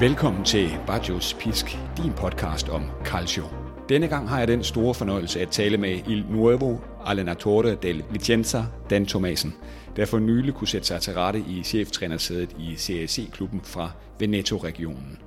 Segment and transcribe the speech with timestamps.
[0.00, 1.66] Velkommen til Bajos Pisk,
[1.96, 3.44] din podcast om calcio.
[3.88, 6.76] Denne gang har jeg den store fornøjelse at tale med Il Nuevo
[7.06, 9.54] Allenatore del Vicenza, Dan Thomasen,
[9.96, 15.18] der for nylig kunne sætte sig til rette i cheftrænersædet i CAC-klubben fra Veneto-regionen.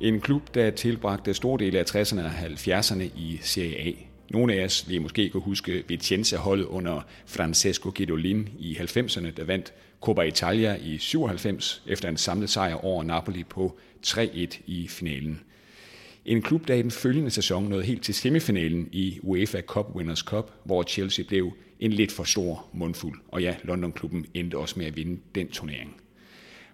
[0.00, 3.92] En klub, der tilbragte store dele af 60'erne og 70'erne i Serie A.
[4.30, 9.72] Nogle af os vil måske kunne huske Vicenza-holdet under Francesco Guidolin i 90'erne, der vandt
[10.00, 15.40] Coppa Italia i 97 efter en samlet sejr over Napoli på 3-1 i finalen.
[16.24, 20.24] En klub, der i den følgende sæson nåede helt til semifinalen i UEFA Cup Winners'
[20.24, 23.20] Cup, hvor Chelsea blev en lidt for stor mundfuld.
[23.28, 25.96] Og ja, London-klubben endte også med at vinde den turnering.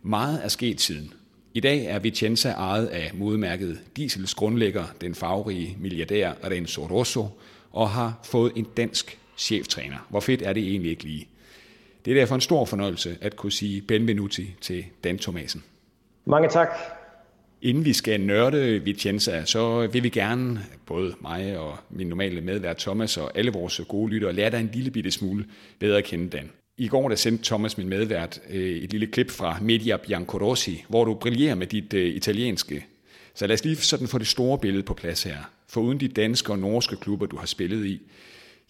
[0.02, 1.12] Meget er sket siden.
[1.54, 7.26] I dag er Vicenza ejet af modemærket Diesels grundlægger, den farverige milliardær Renzo Rosso,
[7.72, 10.06] og har fået en dansk cheftræner.
[10.10, 11.28] Hvor fedt er det egentlig ikke lige?
[12.04, 15.62] Det er derfor en stor fornøjelse at kunne sige benvenuti til Dan Thomasen.
[16.24, 16.68] Mange tak.
[17.62, 22.76] Inden vi skal nørde Vicenza, så vil vi gerne, både mig og min normale medvært
[22.76, 25.44] Thomas og alle vores gode lyttere, lære dig en lille bitte smule
[25.78, 26.50] bedre at kende Dan.
[26.78, 31.04] I går der sendte Thomas, min medvært, øh, et lille klip fra Media Biancorossi, hvor
[31.04, 32.86] du brillerer med dit øh, italienske.
[33.34, 35.36] Så lad os lige sådan få det store billede på plads her.
[35.68, 38.00] For uden de danske og norske klubber, du har spillet i,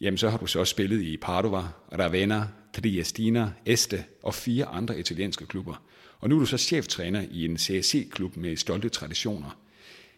[0.00, 1.62] jamen så har du så også spillet i Padova,
[1.98, 2.42] Ravenna,
[2.74, 5.82] Triestina, Este og fire andre italienske klubber.
[6.20, 9.56] Og nu er du så cheftræner i en CSC-klub med stolte traditioner.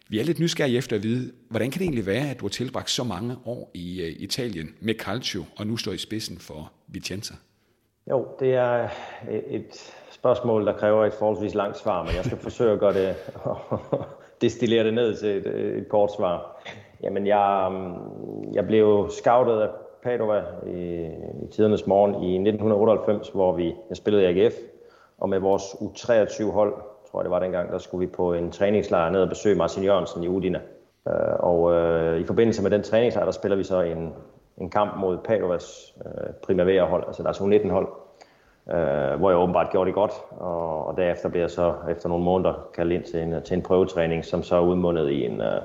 [0.09, 2.49] Vi er lidt nysgerrige efter at vide, hvordan kan det egentlig være, at du har
[2.49, 6.71] tilbragt så mange år i uh, Italien med Calcio, og nu står i spidsen for
[6.87, 7.33] Vicenza?
[8.09, 8.89] Jo, det er
[9.49, 13.15] et spørgsmål, der kræver et forholdsvis langt svar, men jeg skal forsøge at gøre det,
[14.41, 16.63] destillere det ned til et, et kort svar.
[17.03, 17.71] Jamen, jeg,
[18.53, 19.69] jeg blev scoutet af
[20.03, 21.05] Padova i,
[21.43, 24.53] i tidernes morgen i 1998, hvor vi, jeg spillede i AGF,
[25.17, 26.73] og med vores U23-hold,
[27.11, 29.83] tror jeg det var dengang, der skulle vi på en træningslejr ned og besøge Martin
[29.83, 30.59] Jørgensen i Udina.
[31.07, 34.13] Øh, og øh, i forbindelse med den træningslejr, der spiller vi så en,
[34.57, 37.87] en kamp mod Padovas øh, primavera-hold, altså deres U19-hold,
[38.69, 42.23] øh, hvor jeg åbenbart gjorde det godt, og, og derefter blev jeg så efter nogle
[42.23, 45.61] måneder kaldt ind til en, til en prøvetræning, som så udmundede i en, øh,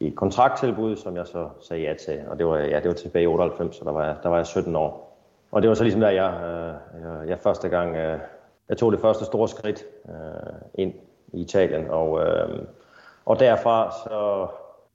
[0.00, 2.94] i et kontrakttilbud, som jeg så sagde ja til, og det var, ja, det var
[2.94, 5.18] tilbage i 98, så der var, jeg, der var jeg 17 år.
[5.52, 8.18] Og det var så ligesom der, jeg, øh, jeg, jeg første gang, øh,
[8.68, 10.14] jeg tog det første store skridt øh,
[10.74, 10.92] ind
[11.32, 12.62] i Italien, og, øh,
[13.24, 14.46] og derfra så,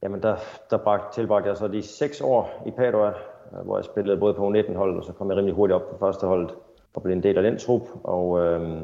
[0.02, 0.36] jamen der,
[0.70, 4.34] der bragt, tilbragte jeg så de seks år i Padua, øh, hvor jeg spillede både
[4.34, 6.50] på U19-holdet, og så kom jeg rimelig hurtigt op på første hold
[6.94, 7.82] og blev en del af den trup.
[8.04, 8.82] Og, øh,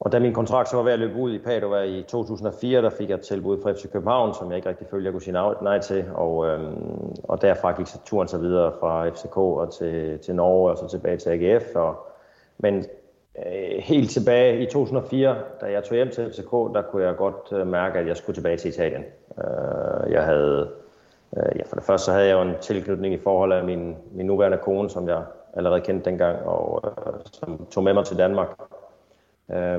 [0.00, 2.90] og da min kontrakt så var ved at løbe ud i Padova i 2004, der
[2.90, 5.62] fik jeg et tilbud fra FC København, som jeg ikke rigtig følte, jeg kunne sige
[5.62, 6.04] nej til.
[6.14, 6.72] Og, øh,
[7.24, 10.88] og derfra gik så turen så videre fra FCK og til, til Norge og så
[10.88, 11.76] tilbage til AGF.
[11.76, 11.96] Og,
[12.58, 12.84] men
[13.38, 17.52] Øh, helt tilbage i 2004, da jeg tog hjem til FCK, der kunne jeg godt
[17.52, 19.04] øh, mærke, at jeg skulle tilbage til Italien.
[19.38, 20.70] Øh, jeg havde,
[21.36, 24.26] ja, for det første så havde jeg jo en tilknytning i forhold af min, min
[24.26, 25.22] nuværende kone, som jeg
[25.54, 26.82] allerede kendte dengang, og
[27.32, 28.48] som tog med mig til Danmark.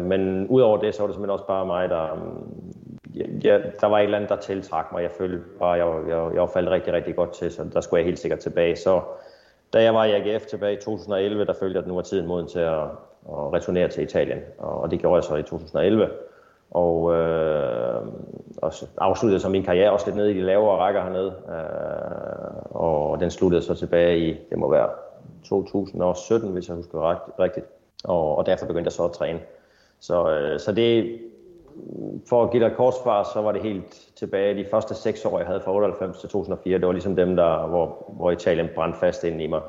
[0.02, 4.00] Men udover det, så var det simpelthen også bare mig, der, mm, ja, der var
[4.00, 5.04] et eller andet, der tiltrak mig.
[5.04, 8.00] Jeg følte bare, jeg, jeg, jeg var faldet rigtig, rigtig godt til, så der skulle
[8.00, 8.76] jeg helt sikkert tilbage.
[8.76, 9.02] Så
[9.74, 12.28] da jeg var i AGF tilbage i 2011, der følte jeg, at nu var tiden
[12.28, 12.82] moden til at,
[13.30, 16.10] at returnere til Italien, og det gjorde jeg så i 2011.
[16.72, 18.08] Og, øh,
[18.58, 23.20] og afsluttede så min karriere også lidt nede i de lavere rækker hernede, øh, og
[23.20, 24.90] den sluttede så tilbage i, det må være
[25.46, 27.66] 2017, hvis jeg husker rigtigt.
[28.04, 29.40] Og, og derfor begyndte jeg så at træne.
[30.00, 31.20] Så, øh, så det,
[32.30, 35.26] for at give dig et kort svar, så var det helt tilbage de første seks
[35.26, 36.78] år, jeg havde fra 98 til 2004.
[36.78, 39.62] Det var ligesom dem, der, hvor, hvor Italien brændte fast ind i mig.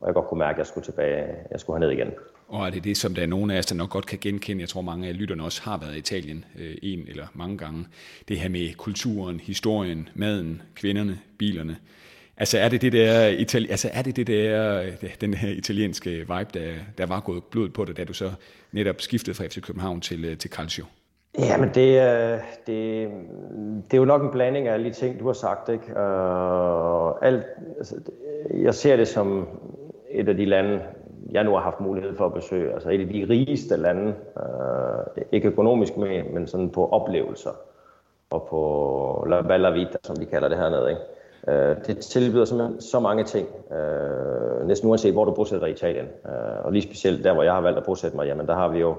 [0.00, 2.10] Og jeg godt kunne mærke, at jeg skulle tilbage, jeg skulle herned igen.
[2.48, 4.60] Og er det det, som der er nogen af os, der nok godt kan genkende?
[4.60, 7.86] Jeg tror, mange af lytterne også har været i Italien øh, en eller mange gange.
[8.28, 11.76] Det her med kulturen, historien, maden, kvinderne, bilerne.
[12.36, 16.10] Altså er det det der, Itali- altså er det det der, øh, den her italienske
[16.10, 18.32] vibe, der, der var gået blod på det, da du så
[18.72, 20.84] netop skiftede fra FC København til, øh, til Calcio?
[21.38, 23.08] Ja, men det, øh, det,
[23.90, 25.68] det er jo nok en blanding af alle de ting, du har sagt.
[25.68, 25.84] Ikke?
[25.84, 27.46] Uh, alt,
[27.78, 27.96] altså,
[28.54, 29.48] jeg ser det som
[30.10, 30.82] et af de lande,
[31.30, 32.72] jeg nu har haft mulighed for at besøge.
[32.72, 37.50] Altså et af de rigeste lande, uh, ikke økonomisk med, men sådan på oplevelser
[38.30, 40.90] og på la bella vita, som de kalder det hernede.
[40.90, 41.02] Ikke?
[41.48, 46.06] Øh, det tilbyder simpelthen så mange ting, øh, næsten uanset hvor du bosætter i Italien.
[46.26, 48.68] Øh, og lige specielt der, hvor jeg har valgt at bosætte mig, jamen der har
[48.68, 48.94] vi jo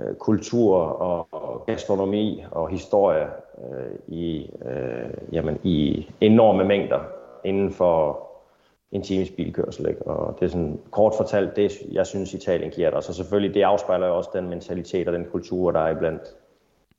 [0.00, 3.26] øh, kultur og, og gastronomi og historie
[3.58, 7.00] øh, i, øh, jamen, i enorme mængder
[7.44, 8.26] inden for
[8.92, 9.88] en times bilkørsel.
[9.88, 10.02] Ikke?
[10.02, 13.02] Og det er sådan kort fortalt det, jeg synes Italien giver dig.
[13.02, 16.22] Så selvfølgelig, det afspejler jo også den mentalitet og den kultur, der er iblandt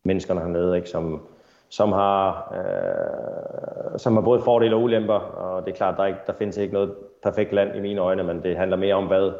[0.03, 0.89] menneskerne hernede, ikke?
[0.89, 1.21] Som,
[1.69, 6.07] som har, øh, som har både fordele og ulemper, og det er klart, der, er
[6.07, 9.07] ikke, der findes ikke noget perfekt land i mine øjne, men det handler mere om,
[9.07, 9.31] hvad,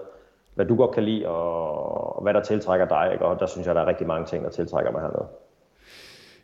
[0.57, 3.25] hvad du godt kan lide, og, og hvad der tiltrækker dig, ikke?
[3.25, 5.27] og der synes jeg, der er rigtig mange ting, der tiltrækker mig hernede.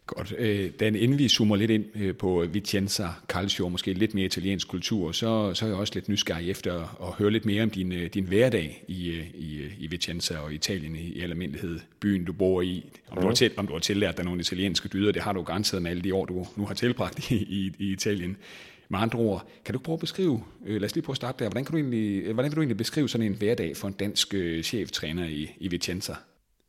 [0.07, 0.33] Godt.
[0.38, 4.68] Øh, Dan, inden vi zoomer lidt ind øh, på Vicenza Calcio, måske lidt mere italiensk
[4.68, 6.74] kultur, så, så er jeg også lidt nysgerrig efter
[7.07, 10.95] at høre lidt mere om din, øh, din hverdag i, i, i Vicenza og Italien
[10.95, 11.80] i, i almindelighed.
[12.00, 12.86] Byen, du bor i.
[13.10, 13.21] Om, mm.
[13.21, 15.83] du har til, om du har tillært dig nogle italienske dyder, det har du garanteret
[15.83, 18.38] med alle de år, du nu har tilbragt i, i, i Italien.
[18.90, 21.44] Med andre ord, kan du prøve at beskrive, øh, lad os lige prøve at starte
[21.44, 23.88] der, hvordan kan du egentlig, øh, hvordan kan du egentlig beskrive sådan en hverdag for
[23.88, 26.14] en dansk øh, cheftræner i, i Vicenza?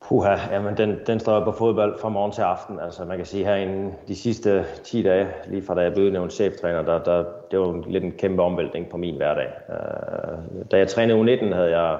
[0.08, 2.80] Puha, jamen den, den står på fodbold fra morgen til aften.
[2.80, 6.32] Altså man kan sige herinde de sidste 10 dage, lige fra da jeg blev nævnt
[6.32, 9.48] cheftræner, der, der, det var lidt en kæmpe omvæltning på min hverdag.
[9.68, 11.98] Uh, da jeg trænede U19, havde jeg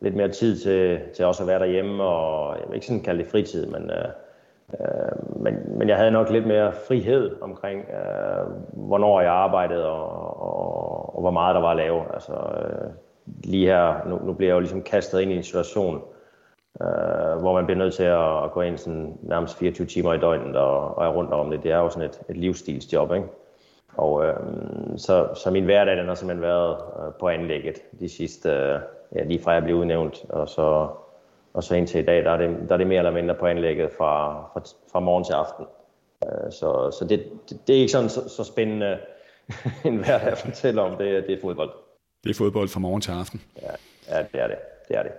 [0.00, 3.22] lidt mere tid til, til også at være derhjemme, og jeg vil ikke sådan kalde
[3.22, 4.10] det fritid, men, uh,
[4.80, 10.42] uh, men, men jeg havde nok lidt mere frihed omkring, øh, hvornår jeg arbejdede, og,
[10.42, 12.02] og, og hvor meget der var at lave.
[12.14, 12.90] Altså, øh,
[13.44, 16.02] lige her, nu, nu bliver jeg jo ligesom kastet ind i en situation,
[16.80, 20.18] øh, hvor man bliver nødt til at, at gå ind sådan nærmest 24 timer i
[20.18, 21.62] døgnet og, og er rundt om det.
[21.62, 23.26] Det er jo sådan et, et livsstilsjob, ikke?
[23.96, 24.36] Og øh,
[24.96, 28.80] så, så min hverdag den har simpelthen været øh, på anlægget de sidste, øh,
[29.14, 30.88] ja, lige fra jeg blev udnævnt, og så,
[31.54, 33.46] og så indtil i dag, der er, det, der er det mere eller mindre på
[33.46, 34.62] anlægget fra, fra,
[34.92, 35.64] fra morgen til aften.
[36.24, 38.98] Øh, så så det, det, det er ikke sådan så, så spændende
[39.84, 41.70] en hverdag at fortælle om, det, det er fodbold.
[42.24, 43.42] Det er fodbold fra morgen til aften?
[43.62, 43.70] Ja,
[44.08, 44.56] ja det er det.
[44.88, 45.12] det, er det.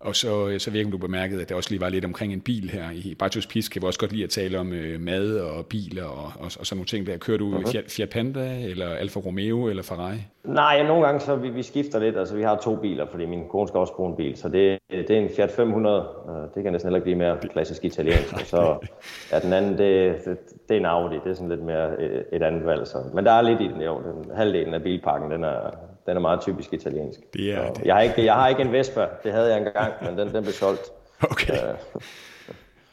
[0.00, 2.40] Og så, øh, så virker du bemærket, at der også lige var lidt omkring en
[2.40, 2.90] bil her.
[2.92, 6.04] I Bartos Pis kan vi også godt lide at tale om øh, mad og biler
[6.04, 7.06] og, og, og sådan nogle ting.
[7.06, 7.16] Der.
[7.16, 7.70] Kører du uh-huh.
[7.72, 10.16] Fiat, Fiat Panda, eller Alfa Romeo, eller Ferrari?
[10.44, 12.16] Nej, ja, nogle gange så vi, vi skifter lidt.
[12.16, 14.36] Altså vi har to biler, fordi min kone skal også bruge en bil.
[14.36, 16.08] Så det, det er en Fiat 500.
[16.28, 18.32] Øh, det kan næsten heller ikke blive mere klassisk italiensk.
[18.32, 18.88] Og så
[19.32, 20.38] ja, den anden, det, det,
[20.68, 21.16] det er en Audi.
[21.24, 22.86] Det er sådan lidt mere et, et andet valg.
[22.86, 22.98] Så.
[23.14, 23.98] Men der er lidt i den jo.
[23.98, 25.70] Den, halvdelen af bilparken, den er,
[26.10, 27.20] den er meget typisk italiensk.
[27.34, 27.84] Det er, det.
[27.84, 30.42] Jeg, har ikke, jeg har ikke en Vespa, det havde jeg engang, men den, den
[30.42, 30.82] blev solgt.
[31.20, 31.74] Okay.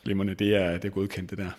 [0.04, 1.52] Glimmerne, det er, det er godkendt det der.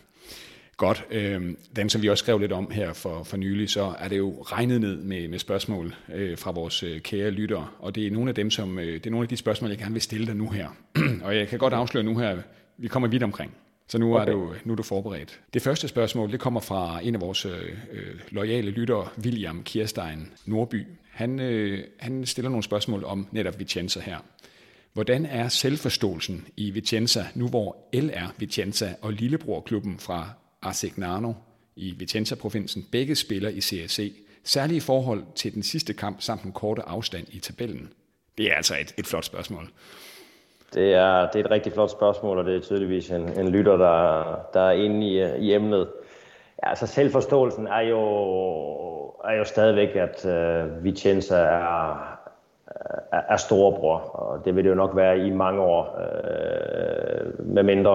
[0.76, 1.04] Godt.
[1.10, 4.18] Øh, den, som vi også skrev lidt om her for, for nylig, så er det
[4.18, 8.10] jo regnet ned med, med spørgsmål øh, fra vores øh, kære lyttere, og det er
[8.10, 10.26] nogle af dem, som, øh, det er nogle af de spørgsmål, jeg gerne vil stille
[10.26, 10.68] dig nu her.
[11.24, 12.38] og jeg kan godt afsløre nu her,
[12.76, 13.54] vi kommer vidt omkring.
[13.88, 14.26] Så nu, okay.
[14.26, 15.40] er du, nu er du forberedt.
[15.54, 17.52] Det første spørgsmål, det kommer fra en af vores øh,
[17.92, 20.86] øh lojale lyttere, William Kirstein Nordby.
[21.10, 24.18] Han, øh, han stiller nogle spørgsmål om netop Vicenza her.
[24.92, 30.30] Hvordan er selvforståelsen i Vicenza, nu hvor LR Vicenza og lillebrorklubben fra
[30.62, 31.32] Arsignano
[31.76, 34.12] i Vicenza-provinsen begge spiller i CSC,
[34.44, 37.92] særligt i forhold til den sidste kamp samt den korte afstand i tabellen?
[38.38, 39.70] Det er altså et, et flot spørgsmål.
[40.74, 43.76] Det er, det er et rigtig flot spørgsmål, og det er tydeligvis en, en lytter,
[43.76, 44.24] der,
[44.54, 45.88] der er inde i, i emnet.
[46.62, 48.00] Ja, altså selvforståelsen er jo,
[49.24, 52.18] er jo stadigvæk, at øh, Vicenza er,
[53.12, 55.98] er, er storebror, og det vil det jo nok være i mange år.
[56.00, 57.90] øh, med mindre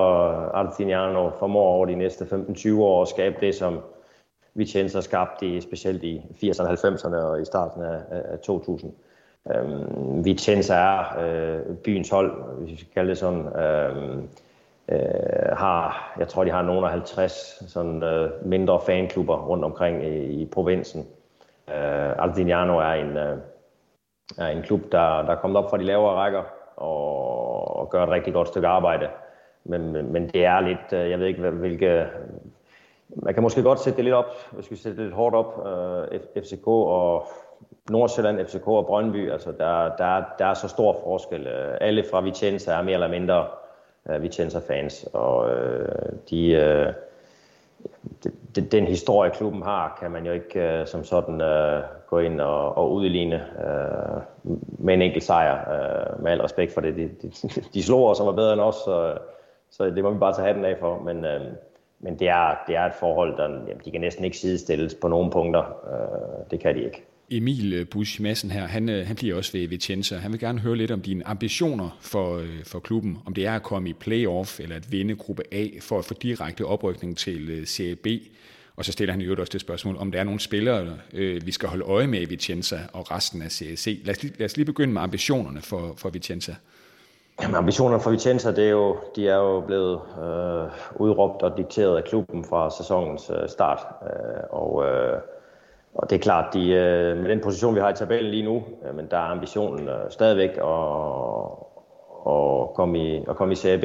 [0.53, 3.79] Artignano formår over de næste 15-20 år at skabe det, som
[4.53, 8.93] Vicenza skabte i, specielt i 80'erne, 90'erne og i starten af, af 2000.
[9.51, 13.59] Øhm, Vicenza er øh, byens hold, hvis vi skal kalde det sådan.
[13.59, 14.29] Øhm,
[14.89, 20.03] øh, har, jeg tror, de har nogle af 50 sådan, øh, mindre fanklubber rundt omkring
[20.03, 21.07] i, i provinsen.
[21.69, 23.37] Øh, Aldignano er en, øh,
[24.37, 26.43] er en klub, der, der er kommet op fra de lavere rækker
[26.75, 29.09] og, og gør et rigtig godt stykke arbejde.
[29.63, 32.07] Men, men, men det er lidt, øh, jeg ved ikke, hvilke...
[33.15, 35.67] Man kan måske godt sætte det lidt op, hvis vi sætter det lidt hårdt op,
[35.67, 37.27] øh, FCK og
[37.89, 41.47] Nordsjælland, FCK og Brøndby, altså der, der, der er så stor forskel.
[41.47, 43.47] Øh, alle fra Vicenza er mere eller mindre
[44.09, 46.93] øh, uh, Vicenza-fans, og uh, de, uh,
[48.55, 52.41] de, den historie, klubben har, kan man jo ikke uh, som sådan uh, gå ind
[52.41, 54.21] og, og udligne uh,
[54.85, 55.55] med en enkelt sejr.
[55.55, 56.95] Uh, med al respekt for det.
[56.95, 57.31] De, de,
[57.73, 59.17] de slår os, som var bedre end os, så,
[59.69, 60.99] så det må vi bare tage hatten af for.
[60.99, 61.41] Men, uh,
[61.99, 65.07] men det, er, det er et forhold, der jamen, de kan næsten ikke sidestilles på
[65.07, 65.63] nogle punkter.
[65.83, 67.05] Uh, det kan de ikke.
[67.37, 70.15] Emil øh, Busch Madsen her, han, øh, han bliver også ved Vicenza.
[70.15, 73.17] Han vil gerne høre lidt om dine ambitioner for, øh, for klubben.
[73.25, 76.13] Om det er at komme i playoff eller at vinde gruppe A for at få
[76.13, 78.07] direkte oprykning til Serie B.
[78.75, 81.51] Og så stiller han jo også det spørgsmål, om der er nogle spillere, øh, vi
[81.51, 84.01] skal holde øje med i Vicenza og resten af CSC.
[84.05, 86.55] Lad os, lige, lad os lige begynde med ambitionerne for, for Vicenza.
[87.41, 91.97] Jamen, ambitionerne for Vicenza, det er jo, de er jo blevet øh, udråbt og dikteret
[91.97, 93.79] af klubben fra sæsonens øh, start.
[94.03, 95.21] Øh, og øh,
[95.95, 98.63] og det er klart, de, øh, med den position, vi har i tabellen lige nu,
[98.87, 101.43] øh, men der er ambitionen øh, stadigvæk at,
[102.33, 103.83] at, komme i, at komme i Serie B.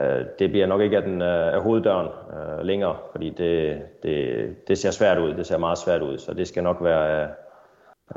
[0.00, 4.68] Øh, det bliver nok ikke af, den, øh, af hoveddøren øh, længere, fordi det, det,
[4.68, 5.34] det ser svært ud.
[5.34, 7.28] Det ser meget svært ud, så det skal nok være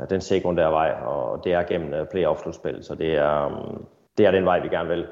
[0.00, 3.80] øh, den sekundære vej, og det er gennem øh, playoff-slutspil, så det er, øh,
[4.18, 5.06] det er den vej, vi gerne vil.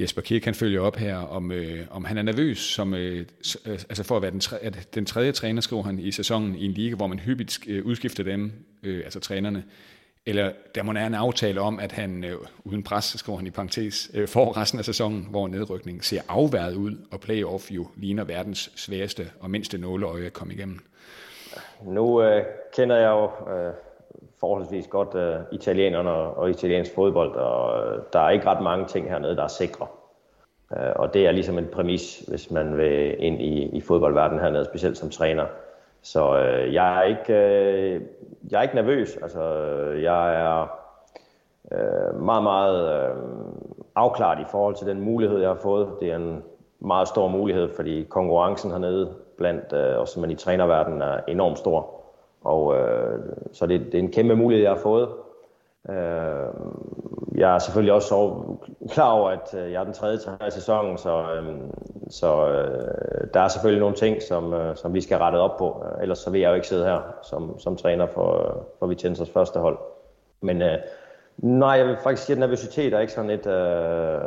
[0.00, 3.26] Jesper Kirk kan følge op her, om, øh, om han er nervøs som, øh,
[3.66, 6.56] øh, altså for at være den, tre, at den tredje træner, skriver han i sæsonen
[6.56, 8.52] i en liga, hvor man hyppigt øh, udskifter dem,
[8.82, 9.64] øh, altså trænerne.
[10.26, 13.50] Eller der må være en aftale om, at han øh, uden pres, skriver han i
[13.50, 18.24] parentes, øh, får resten af sæsonen, hvor nedrykningen ser afværet ud, og playoff jo ligner
[18.24, 20.78] verdens sværeste og mindste nåleøje at komme igennem.
[21.82, 22.44] Nu øh,
[22.76, 23.72] kender jeg jo øh,
[24.40, 29.08] forholdsvis godt øh, italienerne og italiensk fodbold, og øh, der er ikke ret mange ting
[29.08, 29.86] hernede, der er sikre.
[30.76, 34.64] Øh, og det er ligesom en præmis, hvis man vil ind i, i fodboldverdenen hernede,
[34.64, 35.46] specielt som træner.
[36.02, 38.00] Så øh, jeg, er ikke, øh,
[38.50, 39.16] jeg er ikke nervøs.
[39.22, 39.42] Altså,
[40.02, 40.80] jeg er
[41.72, 43.16] øh, meget, meget øh,
[43.94, 45.88] afklaret i forhold til den mulighed, jeg har fået.
[46.00, 46.42] Det er en
[46.78, 51.99] meget stor mulighed, fordi konkurrencen hernede blandt øh, os, man i trænerverdenen er enormt stor.
[52.44, 53.18] Og øh,
[53.52, 55.08] så det, det er en kæmpe mulighed, jeg har fået.
[55.90, 56.50] Øh,
[57.36, 58.14] jeg er selvfølgelig også
[58.90, 61.54] klar over, at øh, jeg er den tredje træner sæsonen, så, øh,
[62.10, 65.84] så øh, der er selvfølgelig nogle ting, som, øh, som vi skal rette op på.
[66.02, 69.30] Ellers så vil jeg jo ikke sidde her som, som træner for, øh, for Vicenzas
[69.30, 69.78] første hold.
[70.40, 70.78] Men øh,
[71.38, 73.46] nej, jeg vil faktisk sige, at nervøsitet er ikke sådan et...
[73.46, 74.20] Øh,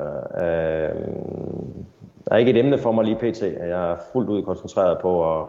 [0.43, 1.07] øh,
[2.31, 3.41] er ikke et emne for mig lige pt.
[3.41, 5.47] Jeg er fuldt ud koncentreret på at,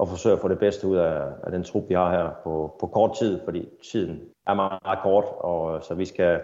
[0.00, 2.76] og forsøge at få det bedste ud af, af den trup, vi har her på,
[2.80, 6.40] på kort tid, fordi tiden er meget, meget kort, og øh, så vi skal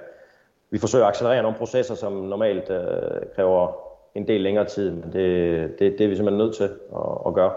[0.71, 3.73] vi forsøger at accelerere nogle processer, som normalt øh, kræver
[4.15, 7.35] en del længere tid, men det, det, det er vi simpelthen nødt til at, at
[7.35, 7.53] gøre.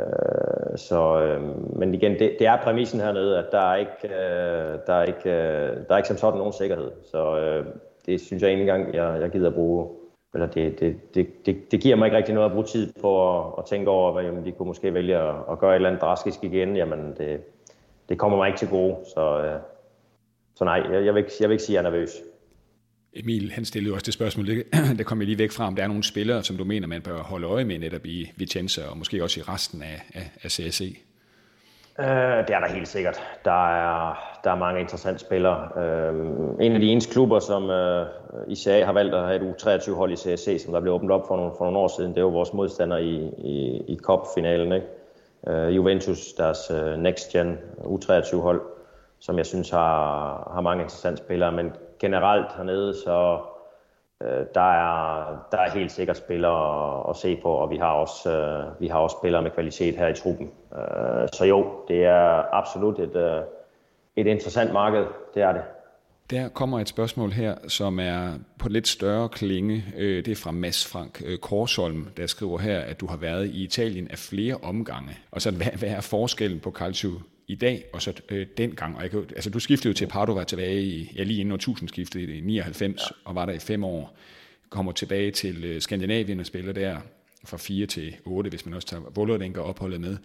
[0.00, 1.42] Øh, så, øh,
[1.76, 5.30] men igen, det, det er præmissen hernede, at der er ikke, øh, der er ikke,
[5.30, 6.90] øh, der er ikke som sådan nogen sikkerhed.
[7.04, 7.66] Så øh,
[8.06, 9.88] det synes jeg ikke engang, jeg, jeg gider at bruge.
[10.34, 13.38] Eller det, det, det, det, det giver mig ikke rigtig noget at bruge tid på
[13.38, 15.88] at, at tænke over, hvad jamen, de kunne måske vælge at, at gøre et eller
[15.88, 16.76] andet drastisk igen.
[16.76, 17.40] Jamen, det,
[18.08, 18.96] det kommer mig ikke til gode.
[19.14, 19.60] Så, øh,
[20.54, 22.10] så nej, jeg, jeg, vil ikke, jeg vil ikke sige, at jeg er nervøs.
[23.12, 24.46] Emil, han stillede også det spørgsmål,
[24.98, 27.02] der kom jeg lige væk fra, om der er nogle spillere, som du mener, man
[27.02, 30.50] bør holde øje med netop i Vicenza, og måske også i resten af, af, af
[30.50, 31.02] CSC?
[31.98, 32.06] Øh,
[32.46, 33.22] det er der helt sikkert.
[33.44, 35.68] Der er, der er mange interessante spillere.
[35.76, 36.14] Øh,
[36.60, 38.06] en af de eneste klubber, som øh,
[38.48, 41.36] i har valgt at have et U23-hold i CSC, som der blev åbnet op for
[41.36, 44.72] nogle, for nogle år siden, det var vores modstander i, i, i Cup-finalen.
[44.72, 44.86] Ikke?
[45.48, 48.62] Øh, Juventus, deres øh, Next Gen U23-hold,
[49.20, 53.38] som jeg synes har, har mange interessante spillere, men generelt hernede, så
[54.24, 57.92] øh, der, er, der er helt sikkert spillere at, at se på, og vi har
[57.92, 60.50] også, øh, vi har også spillere med kvalitet her i truppen.
[60.74, 63.42] Øh, så jo, det er absolut et, øh,
[64.16, 65.62] et interessant marked, det er det.
[66.30, 69.84] Der kommer et spørgsmål her, som er på lidt større klinge.
[69.96, 73.46] Øh, det er fra Mads Frank øh, Korsholm, der skriver her, at du har været
[73.46, 75.18] i Italien af flere omgange.
[75.30, 77.10] Og så hvad, hvad er forskellen på Calcio
[77.52, 78.96] i dag, og så øh, dengang.
[78.96, 81.88] Og jeg kan, altså, du skiftede jo til Padova tilbage i, ja, lige inden 1000
[81.88, 83.06] skiftede i 99, ja.
[83.24, 84.16] og var der i fem år.
[84.70, 86.96] Kommer tilbage til øh, Skandinavien og spiller der
[87.44, 90.16] fra 4 til 8, hvis man også tager Vålerdenker opholdet med,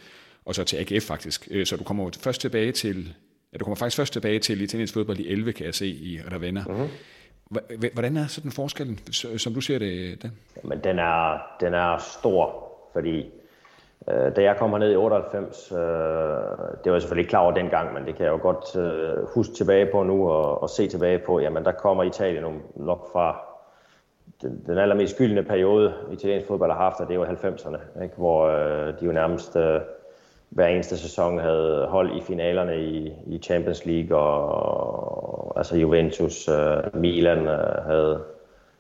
[0.46, 1.48] og så til AGF faktisk.
[1.52, 3.14] Øh, så du kommer først tilbage til,
[3.54, 6.20] ja, du kommer faktisk først tilbage til italiensk fodbold i 11, kan jeg se, i
[6.32, 6.64] Ravenna.
[6.68, 6.88] Mm-hmm.
[7.94, 9.00] Hvordan er sådan forskellen,
[9.38, 10.32] som du ser det, Dan?
[10.64, 13.26] Jamen, den er, den er stor, fordi
[14.12, 15.82] Øh, da jeg kom herned i 98, øh, det
[16.86, 19.54] var jeg selvfølgelig ikke klar over dengang, men det kan jeg jo godt øh, huske
[19.54, 23.42] tilbage på nu og, og se tilbage på, jamen der kommer Italien nok fra
[24.42, 28.16] den, den allermest gyldne periode, italiensk fodbold har haft, og det var 90'erne, ikke?
[28.18, 29.82] hvor øh, de jo nærmest øh,
[30.50, 34.50] hver eneste sæson havde hold i finalerne i, i Champions League, og,
[35.48, 38.24] og altså Juventus, øh, Milan øh, havde,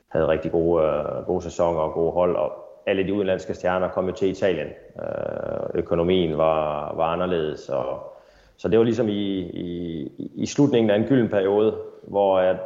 [0.07, 4.07] havde rigtig gode, øh, gode sæsoner og gode hold, og alle de udenlandske stjerner kom
[4.07, 4.67] jo til Italien.
[4.99, 8.13] Øh, økonomien var, var anderledes, og,
[8.57, 12.57] så det var ligesom i, i, i slutningen af en gylden periode, hvor jeg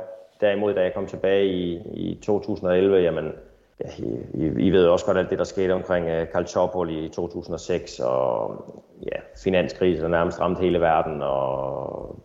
[0.41, 3.31] derimod, da jeg kom tilbage i, i 2011, jamen,
[3.79, 3.89] ja,
[4.33, 7.99] I, I ved også godt alt det, der skete omkring øh, uh, Calciopoli i 2006,
[7.99, 8.55] og
[9.01, 12.15] ja, finanskrisen, der nærmest ramte hele verden, og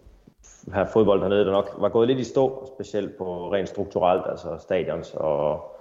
[0.75, 4.49] her fodbold hernede, der nok var gået lidt i stå, specielt på rent strukturelt, altså
[4.59, 5.75] stadions og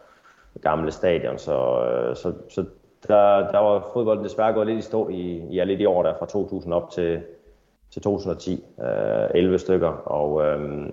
[0.61, 2.65] gamle stadion, så, øh, så, så
[3.07, 6.13] der, der var fodbolden desværre gået lidt i stå i, i alle de år der
[6.19, 7.21] fra 2000 op til,
[7.91, 10.89] til 2010, øh, 11 stykker, og øh,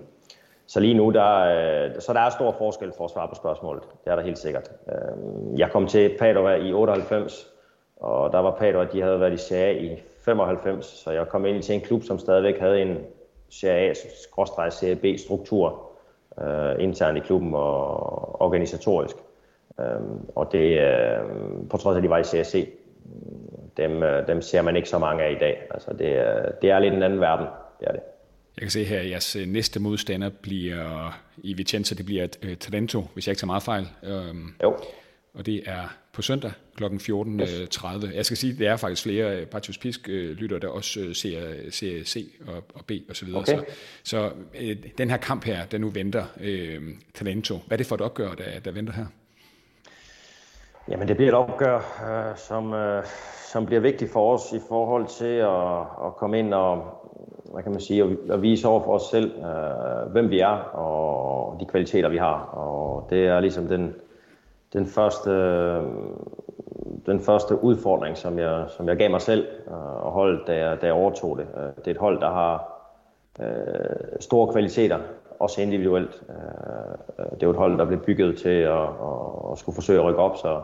[0.67, 3.83] så lige nu, der, øh, så der er stor forskel for at svare på spørgsmålet,
[4.05, 4.71] det er der helt sikkert.
[4.87, 7.47] Øh, jeg kom til Padova i 98,
[7.97, 11.63] og der var Padova, de havde været i Serie i 95, så jeg kom ind
[11.63, 12.97] til en klub, som stadigvæk havde en
[13.49, 13.93] Serie
[14.37, 15.89] A-Serie B-struktur
[16.41, 19.15] øh, internt i klubben og organisatorisk.
[19.79, 21.19] Øhm, og det, øh,
[21.69, 22.69] på trods af, at de var i CSC,
[23.77, 25.67] dem, øh, dem ser man ikke så mange af i dag.
[25.71, 26.25] Altså det,
[26.61, 27.47] det er lidt en anden verden,
[27.79, 28.01] det er det.
[28.57, 32.57] Jeg kan se her, at jeres øh, næste modstander bliver i Vicenza, det bliver uh,
[32.59, 33.87] Trento, hvis jeg ikke tager meget fejl.
[34.29, 34.77] Um, jo.
[35.33, 36.83] Og det er på søndag kl.
[36.83, 37.41] 14.30.
[37.41, 38.15] Yes.
[38.15, 41.39] Jeg skal sige, at det er faktisk flere Patrius Pisk-lytter, der også ser,
[41.69, 43.41] ser C og, og B og så videre.
[43.41, 43.57] Okay.
[43.57, 43.63] Så,
[44.03, 46.83] så uh, den her kamp her, der nu venter uh,
[47.15, 49.05] Trento, hvad er det for et opgør, der, der venter her?
[50.89, 53.03] Jamen det bliver et opgør, øh, som, øh,
[53.51, 56.83] som bliver vigtigt for os i forhold til at, at komme ind og,
[57.53, 61.59] hvad kan man sige, at vise over for os selv, øh, hvem vi er og
[61.59, 62.39] de kvaliteter, vi har.
[62.41, 63.95] Og det er ligesom den,
[64.73, 65.31] den første,
[67.05, 70.81] den første udfordring, som jeg, som jeg gav mig selv øh, og holdet, da jeg,
[70.81, 71.47] da jeg overtog det.
[71.57, 72.79] Øh, det er et hold, der har
[73.39, 74.99] øh, store kvaliteter,
[75.43, 76.23] også individuelt.
[76.29, 76.35] Øh,
[77.19, 79.99] øh, det er jo et hold, der blev bygget til at, at, at skulle forsøge
[79.99, 80.61] at rykke op, så,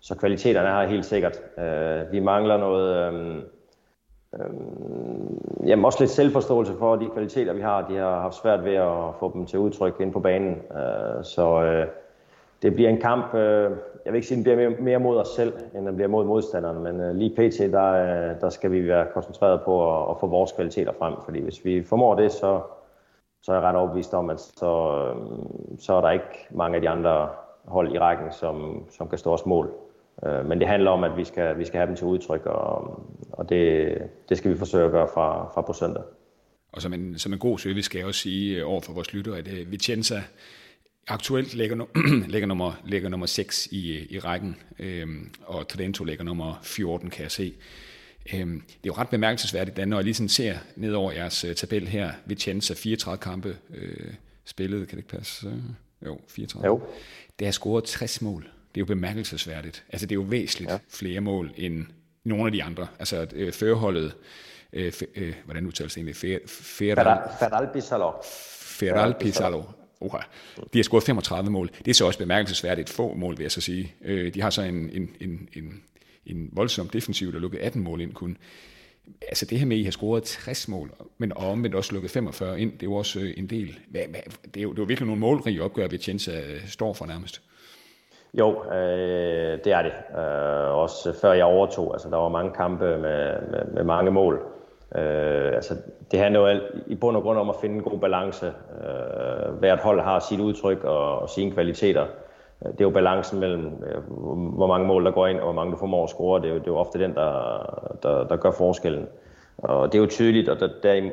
[0.00, 1.40] så kvaliteterne er her helt sikkert.
[1.58, 2.96] Øh, vi mangler noget...
[2.96, 3.42] øhm,
[4.40, 7.88] Øhm, jamen også lidt selvforståelse for de kvaliteter, vi har.
[7.88, 10.62] De har haft svært ved at få dem til udtryk ind på banen.
[11.22, 11.86] Så øh,
[12.62, 13.70] det bliver en kamp, øh,
[14.04, 16.08] jeg vil ikke sige, at den bliver mere, mere mod os selv, end den bliver
[16.08, 16.82] mod modstanderen.
[16.82, 20.26] Men øh, lige pt, der, øh, der skal vi være koncentreret på at, at få
[20.26, 21.14] vores kvaliteter frem.
[21.24, 22.60] Fordi hvis vi formår det, så,
[23.46, 26.82] så er jeg ret overbevist om, at så, øh, så er der ikke mange af
[26.82, 27.28] de andre
[27.64, 29.72] hold i rækken, som, som kan stå os mål.
[30.26, 33.00] Øh, men det handler om, at vi skal, vi skal have dem til udtryk, og,
[33.32, 33.92] og det,
[34.28, 36.02] det skal vi forsøge at gøre fra, fra på søndag.
[36.72, 39.14] Og som en, som en god service skal jeg også sige øh, over for vores
[39.14, 40.22] lyttere, at Vicenza
[41.08, 41.86] aktuelt ligger,
[42.34, 47.22] ligger, nummer, ligger nummer 6 i, i rækken, øhm, og Trento ligger nummer 14, kan
[47.22, 47.54] jeg se.
[48.34, 51.44] Øhm, det er jo ret bemærkelsesværdigt, at når jeg lige sådan ser ned over jeres
[51.44, 54.12] uh, tabel her, Vicenza 34 kampe øh,
[54.44, 55.52] spillet, kan det ikke passe?
[56.06, 56.66] Jo, 34.
[56.66, 56.82] Jo.
[57.38, 59.84] Det har scoret 60 mål det er jo bemærkelsesværdigt.
[59.92, 60.78] Altså det er jo væsentligt ja.
[60.88, 61.86] flere mål end
[62.24, 62.86] nogle af de andre.
[62.98, 64.14] Altså øh, førholdet,
[64.72, 66.16] øh, øh, hvordan udtales det egentlig?
[67.36, 68.12] Feral Pizarro.
[68.60, 69.62] Feral Pizarro.
[70.00, 70.18] Oha.
[70.72, 71.70] De har scoret 35 mål.
[71.84, 73.94] Det er så også bemærkelsesværdigt få mål, vil jeg så sige.
[74.04, 75.82] Øh, de har så en, en, en, en,
[76.26, 78.36] en voldsom defensiv, der lukkede 18 mål ind kun.
[79.28, 82.60] Altså det her med, at I har scoret 60 mål, men omvendt også lukket 45
[82.60, 83.78] ind, det er jo også øh, en del.
[83.92, 84.02] Det
[84.56, 87.42] er jo, det er jo virkelig nogle målrige opgør, Vicenza øh, står for nærmest.
[88.38, 89.92] Jo, øh, det er det.
[90.18, 91.94] Øh, også før jeg overtog.
[91.94, 94.40] Altså, der var mange kampe med, med, med mange mål.
[94.96, 95.76] Øh, altså,
[96.10, 98.46] det handler jo alt, i bund og grund om at finde en god balance.
[98.46, 102.06] Øh, hvert hold har sit udtryk og, og sine kvaliteter.
[102.72, 104.02] Det er jo balancen mellem, øh,
[104.54, 106.40] hvor mange mål der går ind, og hvor mange du formår at score.
[106.40, 107.30] Det er jo, det er jo ofte den, der,
[108.02, 109.06] der, der gør forskellen.
[109.58, 111.10] Og det er jo tydeligt, og der, der,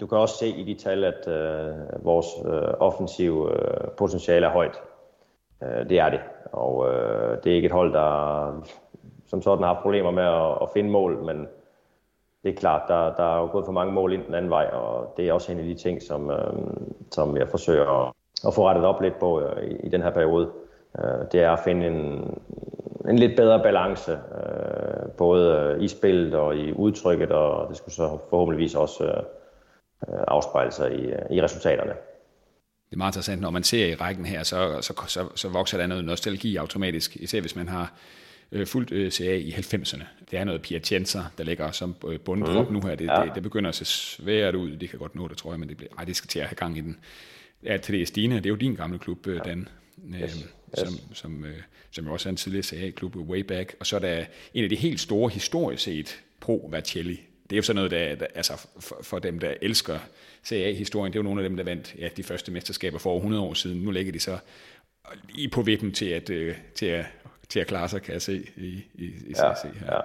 [0.00, 4.50] du kan også se i de tal, at øh, vores øh, offensive øh, potentiale er
[4.50, 4.80] højt.
[5.62, 6.20] Øh, det er det.
[6.52, 8.64] Og øh, det er ikke et hold, der
[9.26, 11.48] som sådan har problemer med at, at finde mål, men
[12.42, 14.66] det er klart, der, der er jo gået for mange mål ind den anden vej,
[14.72, 16.52] og det er også en af de ting, som, øh,
[17.10, 18.12] som jeg forsøger at,
[18.46, 20.50] at få rettet op lidt på øh, i, i den her periode.
[20.98, 22.30] Øh, det er at finde en,
[23.08, 28.18] en lidt bedre balance, øh, både i spillet og i udtrykket, og det skulle så
[28.30, 29.22] forhåbentligvis også øh,
[30.28, 31.94] afspejle sig i, i resultaterne
[32.94, 35.78] det er meget interessant, når man ser i rækken her, så, så, så, så vokser
[35.78, 37.92] der noget nostalgi automatisk, især hvis man har
[38.52, 40.04] øh, fuldt øh, CA i 90'erne.
[40.30, 42.72] Det er noget Piacenza, der ligger som øh, bundprop mm.
[42.72, 42.94] nu her.
[42.94, 43.22] Det, ja.
[43.24, 44.76] det, det, begynder at se svært ud.
[44.76, 46.46] Det kan godt nå det, tror jeg, men det, bliver, ej, det skal til at
[46.46, 46.98] have gang i den.
[47.64, 49.68] Ja, til det er Stine, det er jo din gamle klub, øh, Dan,
[50.14, 50.30] øh,
[50.80, 50.88] yes.
[50.88, 51.60] som, som, øh,
[51.90, 53.74] som jo også en tidligere CA-klub, way back.
[53.80, 57.20] Og så er der en af de helt store historisk set, Pro Vercelli.
[57.50, 59.98] Det er jo sådan noget, der, der altså for, for dem, der elsker
[60.44, 63.18] CA-historien, det er jo nogle af dem, der vandt ja, de første mesterskaber for over
[63.18, 63.82] 100 år siden.
[63.82, 64.38] Nu ligger de så
[65.34, 67.04] lige på vippen til at, øh, til at,
[67.48, 69.86] til at klare sig, kan jeg se i, i, i CSC her.
[69.86, 70.00] Ja, ja.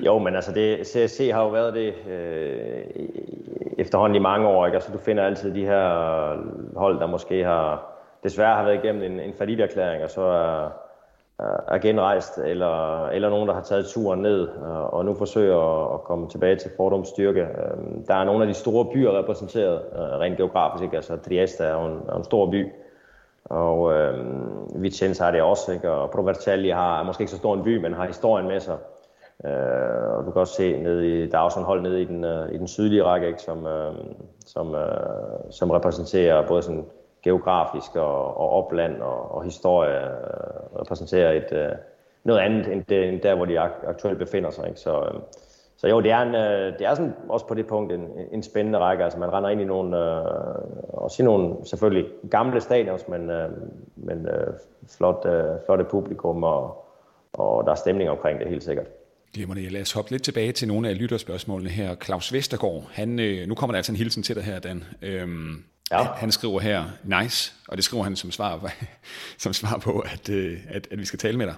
[0.00, 2.84] Jo, men altså det, CSC har jo været det øh,
[3.78, 4.66] efterhånden i mange år.
[4.66, 4.76] Ikke?
[4.76, 5.88] Altså, du finder altid de her
[6.78, 7.89] hold, der måske har
[8.24, 10.70] desværre har været igennem en, en erklæring, og så er,
[11.68, 14.48] er genrejst, eller, eller nogen, der har taget turen ned
[14.92, 17.40] og nu forsøger at komme tilbage til Fordums styrke.
[17.40, 20.84] Øhm, der er nogle af de store byer repræsenteret, øh, rent geografisk.
[20.84, 20.96] Ikke?
[20.96, 22.66] Altså Trieste er jo en, er en stor by,
[23.44, 24.24] og øh,
[24.82, 25.90] Vicenza har det også, ikke?
[25.90, 28.76] og Provercelli har, er måske ikke så stor en by, men har historien med sig.
[29.44, 32.04] Øh, og du kan også se, ned i, der er også en hold nede i
[32.04, 33.42] den, øh, i den sydlige række, ikke?
[33.42, 33.94] Som, øh,
[34.46, 36.84] som, øh, som repræsenterer både sådan
[37.22, 41.72] geografisk og, og opland og, og historie øh, repræsenterer et, øh,
[42.24, 44.68] noget andet end, det, end der, hvor de aktuelt befinder sig.
[44.68, 44.80] Ikke?
[44.80, 45.20] Så, øh,
[45.76, 48.42] så jo, det er, en, øh, det er sådan også på det punkt en, en
[48.42, 49.04] spændende række.
[49.04, 50.24] Altså man render ind i nogle, øh,
[50.88, 53.50] også i nogle selvfølgelig gamle stadions, men, øh,
[53.96, 54.54] men øh,
[54.96, 56.84] flot, øh, flotte publikum, og,
[57.32, 58.86] og der er stemning omkring det helt sikkert.
[59.34, 59.68] Glimrende.
[59.68, 61.94] Lad os hoppe lidt tilbage til nogle af lytterspørgsmålene her.
[61.94, 64.84] Claus Vestergaard, han, øh, nu kommer der altså en hilsen til dig her, Dan.
[65.02, 66.02] Øhm, ja.
[66.02, 68.72] Han skriver her, nice, og det skriver han som svar,
[69.38, 71.54] som svar på, at, øh, at, at vi skal tale med dig.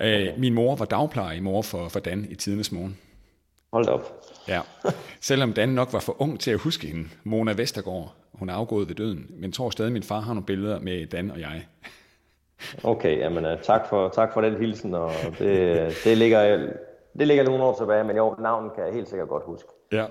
[0.00, 0.32] Øh, okay.
[0.38, 2.98] Min mor var dagpleje i mor for, for Dan i tidernes morgen.
[3.72, 4.26] Hold op.
[4.48, 4.60] Ja.
[5.20, 8.88] Selvom Dan nok var for ung til at huske hende, Mona Vestergaard, hun er afgået
[8.88, 11.66] ved døden, men tror stadig, at min far har nogle billeder med Dan og jeg.
[12.84, 16.68] Okay, jamen uh, tak for, tak for den hilsen, og det, det, ligger,
[17.18, 19.68] det ligger nogle år tilbage, men jo, navnet kan jeg helt sikkert godt huske.
[19.92, 20.06] Ja.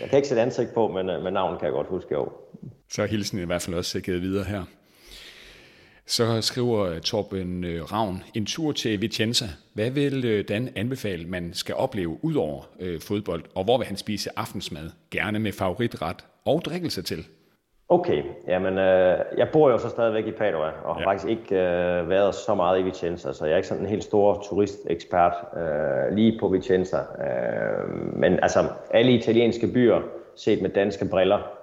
[0.00, 2.28] Jeg kan ikke sætte ansigt på, men, øh, men navnet kan jeg godt huske, jo.
[2.90, 4.64] Så er hilsen i hvert fald også sikret videre her.
[6.06, 9.44] Så skriver øh, Torben Ravn, en tur til Vicenza.
[9.74, 13.96] Hvad vil Dan anbefale, man skal opleve ud over øh, fodbold, og hvor vil han
[13.96, 14.90] spise aftensmad?
[15.10, 17.26] Gerne med favoritret og drikkelse til.
[17.90, 21.08] Okay, jamen øh, jeg bor jo så stadigvæk i Padua, og har ja.
[21.08, 24.04] faktisk ikke øh, været så meget i Vicenza, så jeg er ikke sådan en helt
[24.04, 26.96] stor turistekspert øh, lige på Vicenza.
[26.96, 30.00] Øh, men altså, alle italienske byer,
[30.36, 31.57] set med danske briller,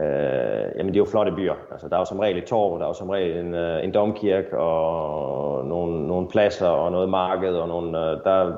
[0.00, 1.54] øh, jamen det er jo flotte byer.
[1.72, 3.84] Altså, der er jo som regel et torv, der er jo som regel en, øh,
[3.84, 8.52] en domkirke, og nogle, nogle pladser, og noget marked, og nogle, øh, der,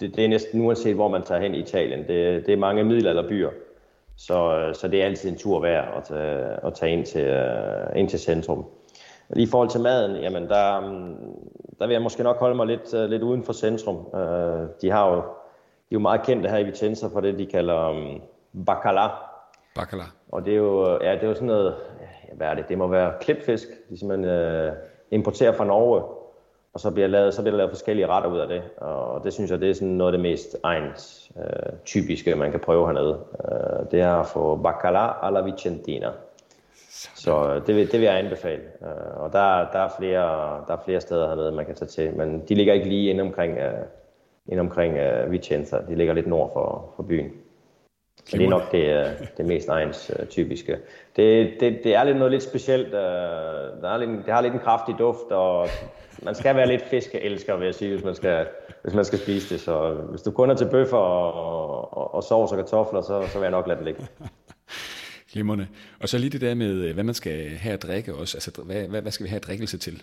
[0.00, 1.98] det, det er næsten uanset, hvor man tager hen i Italien.
[1.98, 3.50] Det, det er mange middelalderbyer.
[4.16, 7.26] Så, øh, så det er altid en tur værd at tage, at tage ind, til,
[7.26, 8.64] øh, ind til centrum.
[9.30, 11.16] Lige i forhold til maden, jamen der, mm,
[11.78, 13.96] der vil jeg måske nok holde mig lidt, øh, lidt uden for centrum.
[14.14, 17.46] Øh, de har jo, de er jo meget kendte her i Vicenza for det, de
[17.46, 19.08] kalder mm, øh, bacala.
[19.74, 20.04] Bacala.
[20.28, 22.68] Og det er jo, ja, det er jo sådan noget, ja, hvad er det?
[22.68, 24.72] Det må være klipfisk, de simpelthen øh,
[25.10, 26.02] importerer fra Norge
[26.74, 29.32] og så bliver, lavet, så bliver der lavet forskellige retter ud af det, og det
[29.32, 32.86] synes jeg, det er sådan noget af det mest egns øh, typiske, man kan prøve
[32.86, 33.18] hernede.
[33.44, 36.10] Øh, det er at få bacala alla vicentina.
[37.14, 38.62] Så øh, det vil, det vil jeg anbefale.
[38.82, 42.16] Øh, og der, der, er flere, der er flere steder hernede, man kan tage til,
[42.16, 43.84] men de ligger ikke lige inde omkring, øh,
[44.48, 45.78] inde omkring øh, Vicenza.
[45.88, 47.30] De ligger lidt nord for, for byen.
[48.24, 50.76] Så det er nok det, øh, det mest egens øh, typiske.
[51.16, 52.86] Det, det, det er lidt noget lidt specielt.
[52.86, 52.92] Øh,
[53.82, 55.68] der er lidt, det har lidt en kraftig duft, og
[56.22, 58.46] man skal være lidt fiskeelsker, vil jeg sige, hvis man skal,
[58.82, 59.60] hvis man skal spise det.
[59.60, 63.38] Så hvis du kun er til bøffer og, og, og sovs og kartofler, så, så
[63.38, 64.06] vil jeg nok lade det ligge.
[65.32, 65.66] Glimrende.
[66.00, 68.36] Og så lige det der med, hvad man skal have at drikke også.
[68.36, 70.02] Altså, hvad, hvad, hvad skal vi have drikkelse til?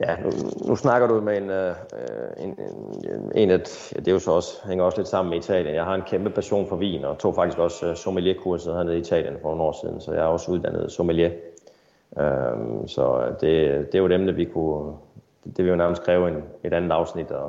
[0.00, 0.30] Ja, nu,
[0.68, 4.18] nu snakker du med en, øh, øh en, en, en at, ja, det er jo
[4.18, 5.74] så også, hænger også lidt sammen med Italien.
[5.74, 9.00] Jeg har en kæmpe passion for vin, og tog faktisk også uh, sommelierkurset hernede i
[9.00, 11.30] Italien for nogle år siden, så jeg er også uddannet sommelier.
[12.10, 14.92] Um, så øh, det, det er jo dem, der vi kunne,
[15.44, 17.46] det, det vil jo nærmest kræve en, et andet afsnit at,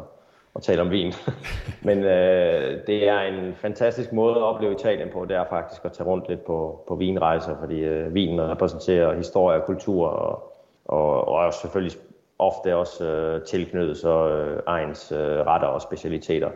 [0.55, 1.13] at tale om vin.
[1.87, 5.91] Men øh, det er en fantastisk måde at opleve Italien på, det er faktisk at
[5.91, 10.53] tage rundt lidt på, på vinrejser, fordi øh, vinen repræsenterer historie og kultur, og,
[10.85, 11.97] og, og selvfølgelig
[12.39, 16.49] ofte også øh, tilknyttet så øh, egens øh, retter og specialiteter.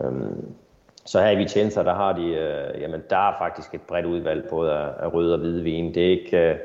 [0.00, 0.54] Øhm,
[1.04, 4.48] så her i Vicenza, der har de, øh, jamen der er faktisk et bredt udvalg,
[4.50, 5.94] både af, af rød og hvide vin.
[5.94, 6.56] Det er, ikke, øh,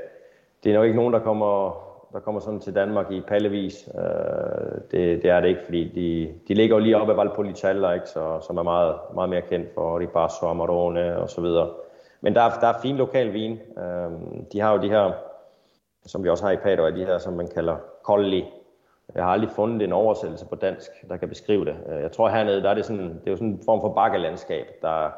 [0.63, 3.89] det er nok ikke nogen, der kommer der kommer sådan til Danmark i pallevis.
[3.95, 7.91] Øh, det, det er det ikke, fordi de, de ligger jo lige oppe af Valpolicella,
[7.91, 10.07] ikke, så, som er meget, meget mere kendt for de
[10.43, 11.69] Amarone og så videre.
[12.21, 13.59] Men der er, der er fin lokal vin.
[13.77, 14.11] Øh,
[14.53, 15.11] de har jo de her,
[16.05, 18.45] som vi også har i Padua, de her, som man kalder kolli.
[19.15, 21.75] Jeg har aldrig fundet en oversættelse på dansk, der kan beskrive det.
[21.89, 24.65] Jeg tror hernede, der er det, sådan, det er jo sådan en form for bakkelandskab,
[24.81, 25.09] der,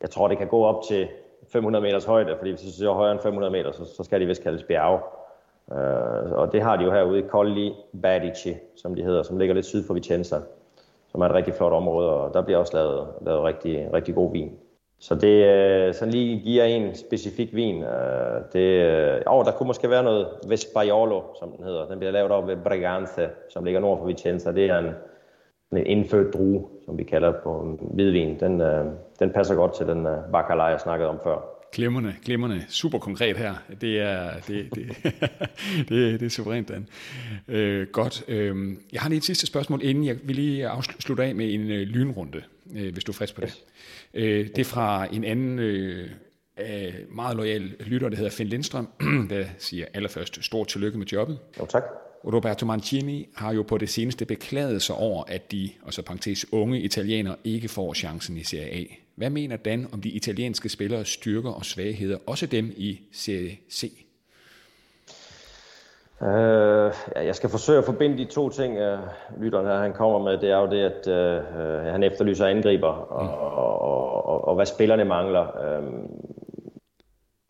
[0.00, 1.08] jeg tror, det kan gå op til
[1.52, 4.26] 500 meters højde, fordi hvis det er højere end 500 meter, så, så skal de
[4.26, 5.00] vist kaldes bjerge.
[5.66, 9.54] Uh, og det har de jo herude i Colli Badici, som de hedder, som ligger
[9.54, 10.36] lidt syd for Vicenza,
[11.08, 14.32] som er et rigtig flot område, og der bliver også lavet, lavet rigtig, rigtig god
[14.32, 14.58] vin.
[15.02, 15.36] Så det
[15.88, 17.76] uh, sådan lige giver en specifik vin.
[17.76, 17.88] Uh,
[18.52, 18.68] det,
[19.26, 21.88] uh, oh, der kunne måske være noget Vespaiolo, som den hedder.
[21.88, 24.52] Den bliver lavet op ved Braganza, som ligger nord for Vicenza.
[24.52, 24.90] Det er en,
[25.72, 28.40] en indfødt drue, som vi kalder på hvidvin.
[28.40, 28.84] Den, øh,
[29.18, 30.12] den passer godt til den uh,
[30.58, 31.52] jeg snakkede om før.
[31.72, 32.64] Glimrende, glimrende.
[32.68, 33.54] Super konkret her.
[33.80, 34.86] Det er, det, det,
[35.88, 36.88] det, det er suverænt, Dan.
[37.48, 38.24] Øh, godt.
[38.28, 38.56] Øh,
[38.92, 41.80] jeg har lige et sidste spørgsmål, inden jeg vil lige afslutte af med en øh,
[41.80, 42.42] lynrunde,
[42.74, 43.64] øh, hvis du er frisk på det.
[44.14, 46.10] Øh, det er fra en anden øh,
[47.10, 48.88] meget lojal lytter, der hedder Finn Lindstrøm,
[49.30, 51.38] der siger allerførst stort tillykke med jobbet.
[51.60, 51.82] Jo, tak.
[52.24, 56.52] Roberto Mancini har jo på det seneste beklaget sig over, at de, og så parentes,
[56.52, 58.84] unge italienere ikke får chancen i Serie A.
[59.14, 63.92] Hvad mener Dan om de italienske spillere styrker og svagheder, også dem i Serie C?
[66.22, 68.98] Ja, jeg skal forsøge at forbinde de to ting, uh,
[69.40, 70.38] lytteren her han kommer med.
[70.38, 73.28] Det er jo det, at uh, han efterlyser angriber, og, mm.
[73.28, 75.46] og, og, og, og hvad spillerne mangler.
[75.78, 75.92] Uh,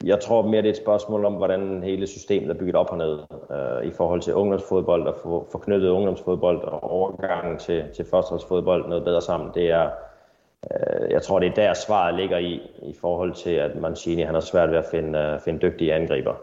[0.04, 3.26] jeg tror mere, det er et spørgsmål om, hvordan hele systemet er bygget op hernede
[3.50, 8.88] øh, i forhold til ungdomsfodbold og få, få knyttet ungdomsfodbold og overgangen til, til førsteholdsfodbold
[8.88, 9.50] noget bedre sammen.
[9.54, 9.90] Det er,
[10.70, 14.34] øh, jeg tror, det er der svaret ligger i, i forhold til, at Mancini han
[14.34, 16.34] har svært ved at finde, uh, finde dygtige angriber.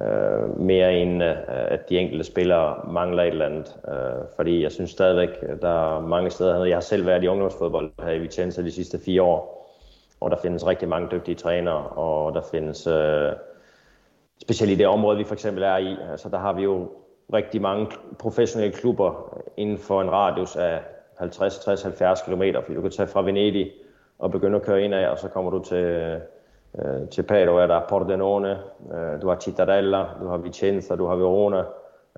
[0.00, 3.76] Øh, mere end uh, at de enkelte spillere mangler et eller andet.
[3.88, 7.90] Øh, fordi jeg synes stadigvæk, der er mange steder, jeg har selv været i ungdomsfodbold
[8.02, 9.68] her i Vicenza de sidste fire år,
[10.20, 13.32] og der findes rigtig mange dygtige trænere, og der findes, øh,
[14.42, 16.90] specielt i det område, vi for eksempel er i, altså der har vi jo
[17.32, 17.86] rigtig mange
[18.18, 20.80] professionelle klubber inden for en radius af
[21.18, 23.72] 50, 60, 70 km, fordi du kan tage fra Venedig
[24.18, 26.20] og begynde at køre ind af, og så kommer du til,
[26.78, 28.50] eh, til Padua, der Pordenone,
[28.92, 31.64] eh, du har Cittadella, du har Vicenza, du har Verona,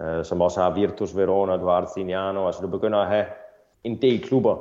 [0.01, 3.27] eh, som også har Virtus Verona, du har Arcignano, altså du begynder at have
[3.85, 4.57] en del eh, klubber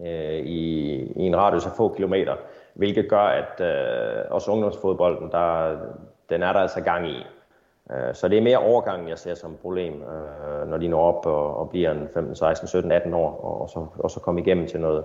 [0.00, 2.36] eh, i, i en radius af få kilometer
[2.74, 5.76] hvilket gør, at eh, også ungdomsfodbolden, der,
[6.30, 7.26] den er der altså gang i.
[7.90, 11.00] Eh, så det er mere overgangen, jeg ser som et problem, eh, når de når
[11.00, 14.40] op og, og bliver en 15, 16, 17, 18 år, og så, og så komme
[14.40, 15.04] igennem til noget,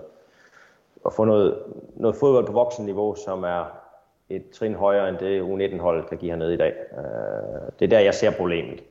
[1.04, 1.58] og få noget,
[1.96, 3.85] noget fodbold på voksenniveau, som er
[4.30, 6.74] et trin højere end det U19-hold kan give hernede i dag.
[6.98, 8.84] Øh, det er der, jeg ser problemet.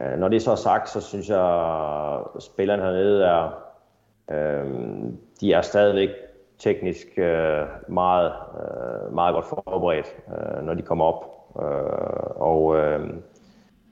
[0.00, 1.40] Øh, når det så er sagt, så synes jeg,
[2.36, 3.64] at spillerne hernede er,
[4.30, 4.66] øh,
[5.40, 6.10] de er stadigvæk
[6.58, 11.24] teknisk øh, meget, øh, meget godt forberedt, øh, når de kommer op.
[11.62, 13.10] Øh, og, øh,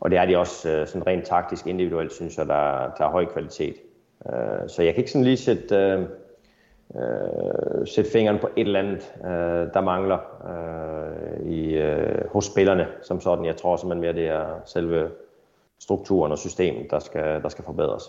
[0.00, 3.10] og det er de også øh, sådan rent taktisk individuelt, synes jeg, der, der er
[3.10, 3.74] høj kvalitet.
[4.26, 6.02] Øh, så jeg kan ikke sådan lige sætte, øh,
[6.94, 10.18] øh, sætte fingeren på et eller andet, øh, der mangler
[10.50, 13.44] øh, i, øh, hos spillerne som sådan.
[13.44, 15.10] Jeg tror simpelthen mere, det er selve
[15.78, 18.02] strukturen og systemet, der skal, der skal forbedres.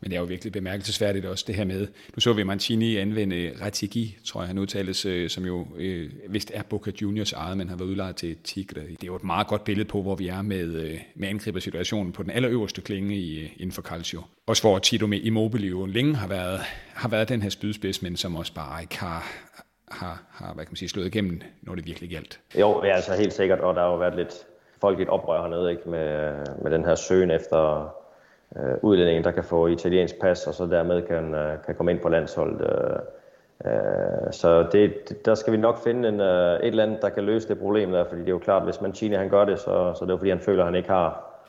[0.00, 3.52] Men det er jo virkelig bemærkelsesværdigt også det her med, nu så vi Mancini anvende
[3.62, 7.68] Ratigi, tror jeg han udtales, øh, som jo øh, vist er Boca Juniors eget, men
[7.68, 8.80] har været udlejet til Tigre.
[8.80, 12.12] Det er jo et meget godt billede på, hvor vi er med, øh, med angribersituationen
[12.12, 14.22] på den allerøverste klinge i, øh, inden for Calcio.
[14.46, 16.60] Også hvor Tito med Immobile jo længe har været,
[16.94, 19.24] har været den her spydspids, men som også bare ikke har,
[19.88, 22.40] har, har hvad kan man sige, slået igennem, når det virkelig galt.
[22.60, 24.46] Jo, ja, altså helt sikkert, og der har jo været lidt
[24.80, 26.32] folkeligt oprør hernede ikke, med,
[26.62, 27.90] med den her søgen efter
[28.56, 32.00] øh, udlændinge, der kan få italiensk pas, og så dermed kan, øh, kan komme ind
[32.00, 32.60] på landsholdet.
[32.60, 37.08] Øh, øh, så det, der skal vi nok finde en, øh, et eller andet, der
[37.08, 39.58] kan løse det problem der, fordi det er jo klart, hvis Mancini han gør det,
[39.58, 41.40] så, så det er fordi, han føler, at han ikke har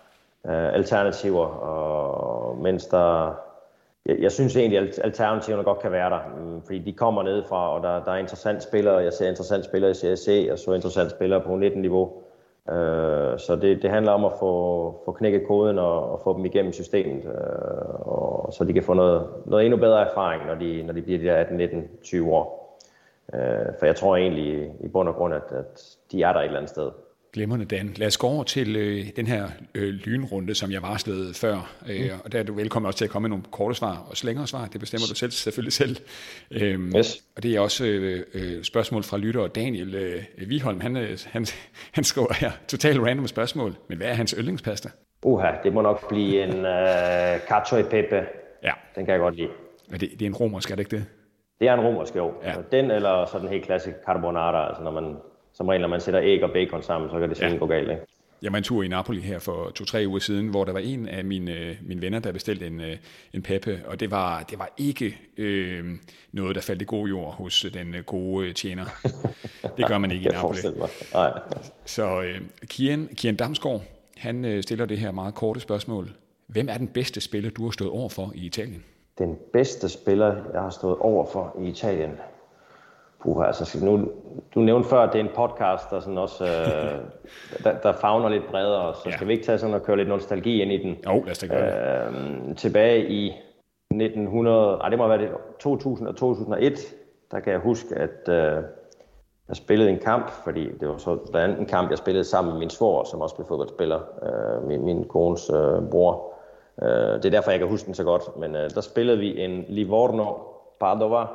[0.46, 3.36] øh, alternativer, og mens der
[4.08, 7.74] jeg, jeg synes egentlig, at alternativerne godt kan være der, mm, fordi de kommer nedefra,
[7.76, 8.98] og der, der er interessante spillere.
[8.98, 12.24] Jeg ser interessante spillere i CSC, og så interessante spillere på 19-niveau.
[12.70, 16.46] Øh, så det, det handler om at få, få knækket koden og, og få dem
[16.46, 20.84] igennem systemet, øh, og, så de kan få noget, noget endnu bedre erfaring, når de,
[20.84, 22.80] når de bliver de der 18, 19, 20 år.
[23.34, 26.46] Øh, for jeg tror egentlig i bund og grund, at, at de er der et
[26.46, 26.92] eller andet sted.
[27.38, 27.94] Glimrende, Dan.
[27.96, 31.76] Lad os gå over til øh, den her øh, lynrunde, som jeg varslede før.
[31.90, 32.20] Øh, mm.
[32.24, 34.48] Og der er du velkommen også til at komme med nogle korte svar og længere
[34.48, 34.66] svar.
[34.66, 35.98] Det bestemmer du selv selvfølgelig selv.
[36.52, 37.24] Øhm, yes.
[37.36, 40.82] Og det er også øh, øh, spørgsmål fra lytter Daniel øh, Viholm.
[40.82, 41.46] Han, øh, han,
[41.98, 43.76] han skriver her, totalt random spørgsmål.
[43.88, 44.90] Men hvad er hans yndlingspasta?
[45.24, 48.26] Uha, det må nok blive en øh, cacio e pepe.
[48.64, 48.72] Ja.
[48.96, 49.50] Den kan jeg godt lide.
[49.90, 51.06] Men det, det er en romersk, er det ikke det?
[51.60, 52.34] Det er en romersk, jo.
[52.44, 52.54] Ja.
[52.72, 55.16] Den eller så den helt klassiske carbonara, altså når man
[55.58, 57.66] som regel, når man sætter æg og bacon sammen, så kan det simpelthen ja.
[57.66, 57.92] gå galt.
[57.92, 58.02] Ikke?
[58.42, 61.08] Jeg var en tur i Napoli her for to-tre uger siden, hvor der var en
[61.08, 62.98] af mine, mine venner, der bestilte en, øh,
[63.34, 65.86] en peppe, og det var, det var ikke øh,
[66.32, 68.86] noget, der faldt i god jord hos den øh, gode tjener.
[69.78, 70.58] Det gør man ikke i Napoli.
[71.14, 71.40] Nej.
[71.86, 73.82] Så øh, Kian, Kian Damsgaard,
[74.18, 76.10] han øh, stiller det her meget korte spørgsmål.
[76.48, 78.84] Hvem er den bedste spiller, du har stået over for i Italien?
[79.18, 82.12] Den bedste spiller, jeg har stået over for i Italien?
[83.28, 84.12] Puh, altså, nu,
[84.56, 87.00] du nævnte før, at det er en podcast, der, sådan også, øh,
[87.64, 89.12] der, der fagner lidt bredere, så ja.
[89.12, 90.98] skal vi ikke tage sådan og køre lidt nostalgi ind i den?
[91.06, 93.28] Jo, lad os da gøre øh, Tilbage i
[93.92, 96.96] 1900, nej, det må være det, 2000 og 2001,
[97.32, 98.64] der kan jeg huske, at øh,
[99.48, 102.52] jeg spillede en kamp, fordi det var så blandt andet en kamp, jeg spillede sammen
[102.52, 106.34] med min svor, som også blev fodboldspiller, øh, min, min kones øh, bror.
[106.82, 109.42] Øh, det er derfor, jeg kan huske den så godt, men øh, der spillede vi
[109.42, 110.34] en Livorno
[110.80, 111.26] Padova,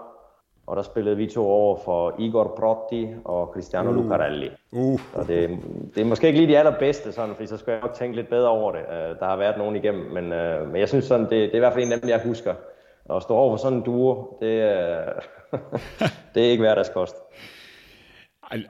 [0.66, 3.96] og der spillede vi to over for Igor Protti og Cristiano uh.
[3.96, 4.50] Lucarelli.
[4.72, 5.00] Uh.
[5.14, 5.58] Og det,
[5.94, 8.28] det er måske ikke lige de allerbedste, sådan, fordi så skal jeg nok tænke lidt
[8.28, 8.80] bedre over det.
[8.80, 11.56] Uh, der har været nogen igennem, men, uh, men jeg synes sådan, det, det er
[11.56, 12.54] i hvert fald en af dem, jeg husker.
[13.10, 14.76] At stå over for sådan en duo, det,
[15.52, 15.58] uh,
[16.34, 17.16] det er ikke hverdagskost.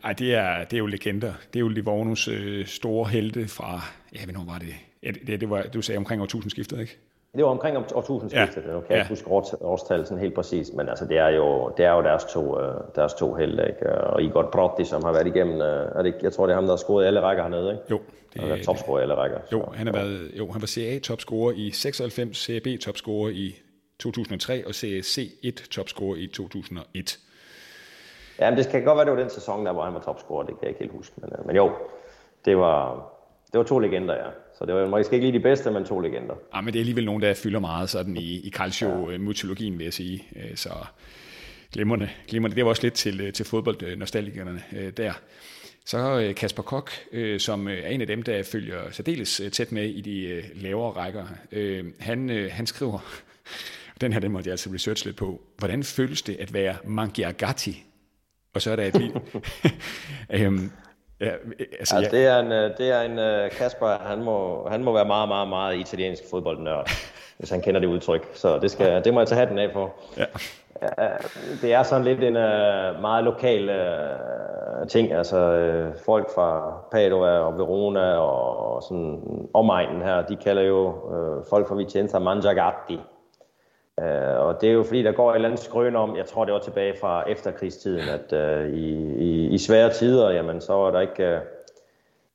[0.04, 1.32] Ej, det er, det er jo legender.
[1.52, 3.80] Det er jo Livornos øh, store helte fra,
[4.14, 4.74] ja, hvornår var det?
[5.02, 6.98] Ja, det, det var, du sagde omkring årtusindskiftet, ikke?
[7.36, 8.72] Det var omkring årtusindskiftet, ja.
[8.72, 8.96] nu kan jeg ja.
[8.96, 9.28] ikke huske
[9.60, 12.74] årstallet sådan helt præcis, men altså det er jo, det er jo deres to, øh,
[12.94, 13.92] deres to helte, ikke?
[13.92, 16.64] Og Igor Brotti, som har været igennem, øh, er det, jeg tror det er ham,
[16.64, 17.82] der har scoret alle rækker hernede, ikke?
[17.90, 18.00] Jo.
[18.34, 19.38] Det er topscorer i alle rækker.
[19.52, 23.54] Jo, han har været, jo, han var CA topscorer i 96, CAB topscorer i
[23.98, 27.18] 2003 og CC1 topscorer i 2001.
[28.38, 30.42] Ja, men det kan godt være, det var den sæson, der hvor han var topscorer,
[30.46, 31.14] det kan jeg ikke helt huske.
[31.16, 31.70] Men, øh, men jo,
[32.44, 33.08] det var,
[33.52, 34.28] det var to legender, ja.
[34.62, 36.34] Så det var måske ikke lige de bedste, men to legender.
[36.54, 39.92] Ja, men det er alligevel nogen, der fylder meget sådan i, i calcio-mytologien, vil jeg
[39.92, 40.24] sige.
[40.36, 40.70] Øh, så
[41.72, 42.56] glimrende, glimrende.
[42.56, 44.62] Det var også lidt til, øh, til fodboldnostalgikerne
[44.96, 45.12] der.
[45.84, 46.90] Så Kasper Kok,
[47.38, 51.26] som er en af dem, der følger særdeles tæt med i de lavere rækker,
[52.00, 53.22] han, han skriver,
[54.00, 57.84] den her den måtte jeg altså research lidt på, hvordan føles det at være Mangiagati
[58.54, 59.20] og så er der et lille...
[60.46, 60.70] øhm,
[61.22, 61.30] ja,
[61.78, 64.92] altså, altså, det er en, øh, det er en uh, Kasper, han må, han må
[64.92, 66.90] være meget, meget, meget italiensk fodboldnørd,
[67.38, 68.28] hvis han kender det udtryk.
[68.34, 69.92] Så det, skal, det må jeg tage hatten af for.
[70.16, 70.24] Ja.
[71.62, 75.12] Det er sådan lidt en uh, meget lokal uh, ting.
[75.12, 79.20] Altså uh, folk fra Padua og Verona og sådan
[79.54, 83.00] omegnen her, de kalder jo uh, folk fra Vicenza Mangiagatti.
[84.00, 86.44] Uh, og det er jo fordi, der går et eller andet skrøn om, jeg tror
[86.44, 90.90] det var tilbage fra efterkrigstiden, at uh, i, i, i svære tider, jamen så var
[90.90, 91.36] der ikke...
[91.36, 91.42] Uh,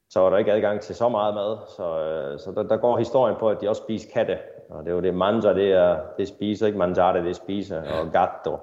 [0.10, 2.98] så var der ikke adgang til så meget mad, så, uh, så der, der går
[2.98, 4.38] historien på, at de også spiser katte.
[4.70, 8.12] Og det er jo det, manja, det er, det spiser, ikke mangiare, det spiser, og
[8.12, 8.58] gatto,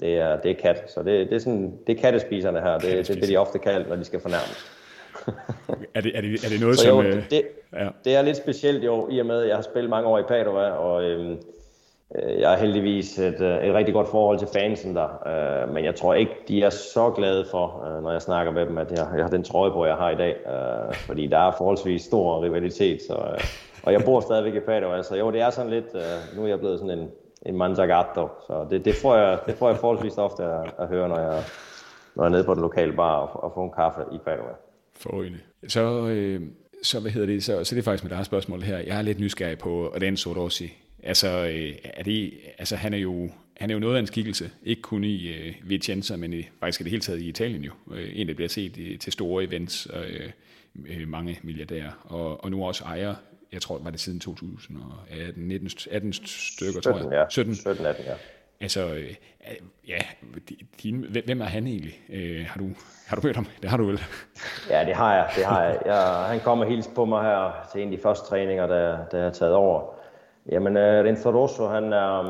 [0.00, 0.90] det er, det er kat.
[0.90, 3.58] Så det, det er sådan, det er kattespiserne her, det, det er det, de ofte
[3.58, 4.54] kalder, når de skal fornærme.
[5.94, 7.06] er, det, er, det, er det noget, så som...
[7.06, 7.88] Jo, det, ja.
[8.04, 10.22] det er lidt specielt jo, i og med, at jeg har spillet mange år i
[10.22, 11.38] Padua, og øhm, Øh,
[12.14, 15.84] Øh, jeg har heldigvis et, øh, et rigtig godt forhold til fansen der, øh, men
[15.84, 18.90] jeg tror ikke, de er så glade for, øh, når jeg snakker med dem, at
[18.90, 20.36] jeg, jeg har den trøje på, jeg har i dag,
[21.06, 23.14] fordi der er forholdsvis stor rivalitet, så,
[23.82, 25.86] og jeg bor stadigvæk i Padua, så jo, det er sådan lidt,
[26.36, 27.08] nu er jeg blevet sådan en,
[27.46, 31.08] en manzagato, så det, det, får jeg, det får jeg forholdsvis ofte at, at høre,
[31.08, 31.42] når jeg,
[32.14, 34.54] når jeg er nede på den lokale bar og, og får en kaffe i Padua.
[34.96, 35.38] Forrygende.
[35.68, 36.40] Så, øh,
[36.82, 38.78] så, hvad hedder det, så, så det er faktisk mit eget spørgsmål her.
[38.78, 40.81] Jeg er lidt nysgerrig på Renzo Rossi.
[41.02, 44.50] Altså, øh, er det, altså han, er jo, han er jo noget af en skikkelse,
[44.62, 47.72] ikke kun i øh, Vicenza, men i, faktisk i det hele taget i Italien jo.
[47.92, 50.30] Øh, en, der bliver set i, til store events, øh,
[50.86, 53.14] øh, mange milliardærer, og, og nu også ejer,
[53.52, 57.18] jeg tror, var det siden 2018, 19, 18 stykker, 17, tror jeg.
[57.18, 57.24] Ja.
[57.28, 58.14] 17, 17 18, ja.
[58.60, 59.14] Altså, øh,
[59.88, 59.98] ja,
[60.82, 62.00] din, hvem er han egentlig?
[62.08, 62.68] Øh, har, du,
[63.06, 63.46] har du hørt ham?
[63.62, 64.02] Det har du vel?
[64.70, 65.30] Ja, det har jeg.
[65.36, 65.78] Det har jeg.
[65.86, 69.18] jeg han kommer helt på mig her til en af de første træninger, der, der
[69.18, 70.01] er taget over.
[70.50, 72.20] Jamen, uh, Renzo Rosso, han er,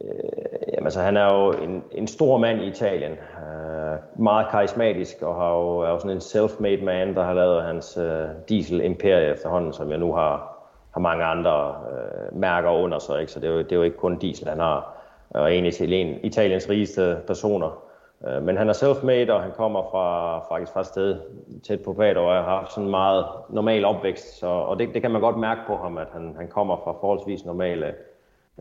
[0.00, 3.12] øh, jamen, så han er jo en, en stor mand i Italien.
[3.12, 7.62] Øh, meget karismatisk, og har jo, er jo sådan en self-made man, der har lavet
[7.62, 13.20] hans øh, diesel-imperie efterhånden, som jeg nu har, har mange andre øh, mærker under sig.
[13.20, 13.32] Ikke?
[13.32, 14.96] Så det er, jo, det er jo ikke kun diesel, han har.
[15.30, 15.80] Og en af
[16.22, 17.89] Italiens rigeste personer.
[18.26, 21.20] Øh, men han er self-made, og han kommer fra, faktisk fra et sted
[21.62, 24.38] tæt på Pater, og har haft sådan en meget normal opvækst.
[24.38, 26.92] Så, og det, det kan man godt mærke på ham, at han, han kommer fra
[26.92, 27.94] forholdsvis normale,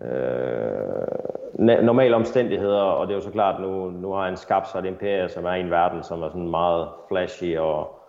[0.02, 2.82] øh, normale omstændigheder.
[2.82, 5.46] Og det er jo så klart, nu, nu har han skabt sig et imperie, som
[5.46, 8.00] er i en verden, som er sådan meget flashy, og,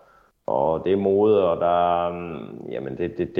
[0.45, 3.35] og det er mode, og der, mm, jamen det, det, det,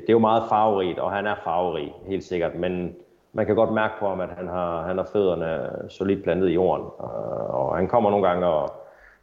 [0.00, 2.54] det er jo meget farverigt, og han er farverig, helt sikkert.
[2.54, 2.94] Men
[3.32, 6.52] man kan godt mærke på ham, at han har, han har fødderne solidt plantet i
[6.52, 6.86] jorden.
[6.98, 8.72] Og, og han kommer nogle gange og,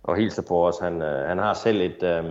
[0.04, 0.80] og hilser på os.
[0.80, 2.04] Han, øh, han har selv et...
[2.04, 2.26] Øh,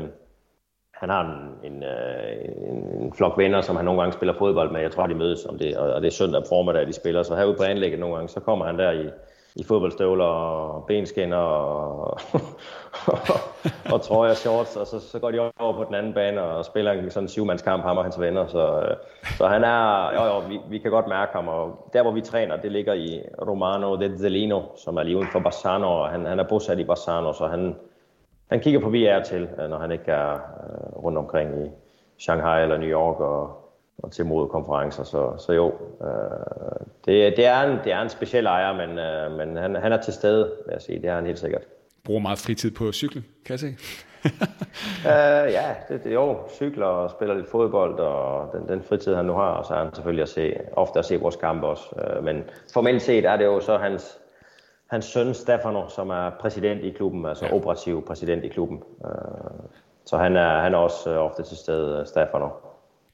[0.94, 4.72] han har en, en, øh, en, en flok venner, som han nogle gange spiller fodbold
[4.72, 4.80] med.
[4.80, 7.22] Jeg tror, de mødes om det, og det er søndag formiddag, de spiller.
[7.22, 9.10] Så herude på anlægget nogle gange, så kommer han der i,
[9.58, 12.18] i fodboldstøvler og benskinner og,
[13.06, 13.40] og,
[13.92, 16.64] og trøjer og shorts, og så, så går de over på den anden bane og
[16.64, 18.46] spiller en sådan syvmandskamp, ham og hans venner.
[18.46, 18.94] Så,
[19.38, 22.20] så han er, jo jo, vi, vi kan godt mærke ham, og der hvor vi
[22.20, 26.26] træner, det ligger i Romano de Zelino, som er lige uden for Bassano, og han,
[26.26, 27.76] han er bosat i Bassano, så han,
[28.50, 31.70] han kigger på VR til, når han ikke er øh, rundt omkring i
[32.18, 33.57] Shanghai eller New York og,
[33.98, 35.04] og til modekonferencer.
[35.04, 35.66] Så, så jo,
[36.02, 39.92] øh, det, det, er en, det er en speciel ejer, men, øh, men han, han
[39.92, 41.02] er til stede, vil jeg sige.
[41.02, 41.62] Det er han helt sikkert.
[42.04, 43.66] Bruger meget fritid på cykel, kan jeg se.
[45.12, 49.24] øh, ja, det, det, jo, cykler og spiller lidt fodbold, og den, den fritid, han
[49.24, 51.84] nu har, og så er han selvfølgelig at se, ofte at se vores kampe også.
[51.98, 54.18] Øh, men formelt set er det jo så hans,
[54.90, 57.54] hans søn Stefano, som er præsident i klubben, altså ja.
[57.54, 58.82] operativ præsident i klubben.
[59.04, 59.10] Øh,
[60.06, 62.48] så han er, han er også øh, ofte til stede, Stefano.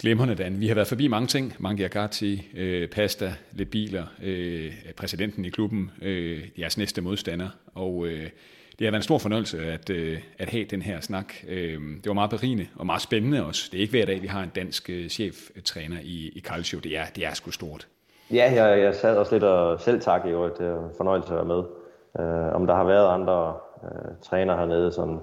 [0.05, 0.61] Glemrende, Dan.
[0.61, 1.55] Vi har været forbi mange ting.
[1.59, 7.49] Mange Agati, øh, pasta, lidt biler, øh, præsidenten i klubben, øh, jeres næste modstander.
[7.75, 8.23] Og øh,
[8.79, 11.35] Det har været en stor fornøjelse at, øh, at have den her snak.
[11.49, 13.69] Øh, det var meget berigende og meget spændende også.
[13.73, 16.79] Det er ikke hver dag, vi har en dansk øh, cheftræner i, i Calcio.
[16.79, 17.87] Det er, det er sgu stort.
[18.31, 20.59] Ja, jeg, jeg sad også lidt og selv tak i øvrigt.
[20.59, 21.63] Det er en fornøjelse at være med.
[22.21, 25.21] Øh, om der har været andre øh, træner hernede, som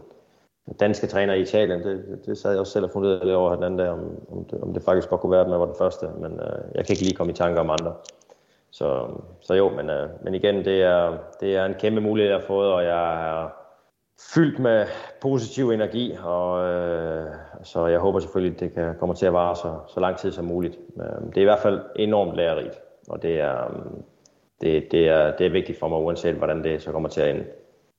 [0.80, 3.64] danske træner i Italien, det, det sad jeg også selv og fundet lidt over den
[3.64, 3.99] anden dag, om,
[4.32, 6.76] om, det, om det faktisk godt kunne være, at man var den første, men øh,
[6.76, 7.93] jeg kan ikke lige komme i tanke om andre.
[8.72, 9.07] Så,
[9.41, 12.47] så jo, men, øh, men igen, det er, det er en kæmpe mulighed, jeg har
[12.47, 13.49] fået, og jeg er
[14.34, 14.86] fyldt med
[15.22, 17.26] positiv energi, og øh,
[17.64, 20.32] så jeg håber selvfølgelig, at det kan komme til at vare så, så lang tid
[20.32, 20.80] som muligt.
[20.97, 23.84] Øh, det er i hvert fald enormt lærerigt, og det er,
[24.62, 27.30] det, det, er, det er vigtigt for mig, uanset hvordan det så kommer til at
[27.30, 27.45] ende.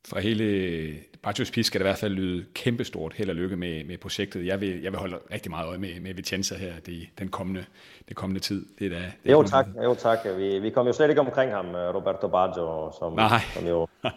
[0.09, 3.85] Fra hele Bartos Pis skal det i hvert fald lyde kæmpestort held og lykke med,
[3.85, 4.47] med projektet.
[4.47, 7.65] Jeg vil, jeg vil holde rigtig meget øje med, med Vicenza her det, den kommende,
[8.09, 8.67] det kommende tid.
[8.79, 10.19] Det er da, det er jo tak, jo tak.
[10.37, 13.41] Vi, vi kom jo slet ikke omkring ham, øh, Roberto Baggio, som, Nej.
[13.55, 13.89] som jo,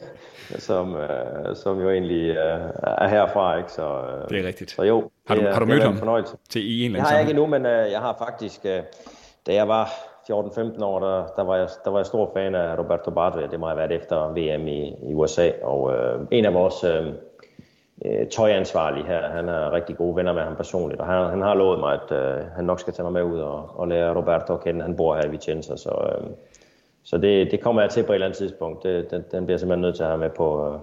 [0.68, 2.36] som, uh, som jo egentlig uh,
[2.82, 3.58] er herfra.
[3.58, 3.72] Ikke?
[3.72, 4.70] Så, uh, det er rigtigt.
[4.70, 7.12] Så jo, har du, har du mødt ham til i en eller anden Det har
[7.12, 8.70] jeg ikke endnu, men uh, jeg har faktisk, uh,
[9.46, 12.78] da jeg var 14-15 år, der, der, var jeg, der var jeg stor fan af
[12.78, 13.46] Roberto Baggio.
[13.50, 15.50] Det må have været efter VM i, i USA.
[15.62, 17.06] Og øh, en af vores øh,
[18.04, 21.00] øh, tøjansvarlige her, han er rigtig gode venner med ham personligt.
[21.00, 23.40] Og han, han har lovet mig, at øh, han nok skal tage mig med ud
[23.40, 24.82] og, og lære Roberto at kende.
[24.82, 26.26] Han bor her i Vicenza, så, øh,
[27.04, 28.82] så det, det kommer jeg til på et eller andet tidspunkt.
[28.82, 30.78] Det, den, den bliver jeg simpelthen nødt til at have med på, øh,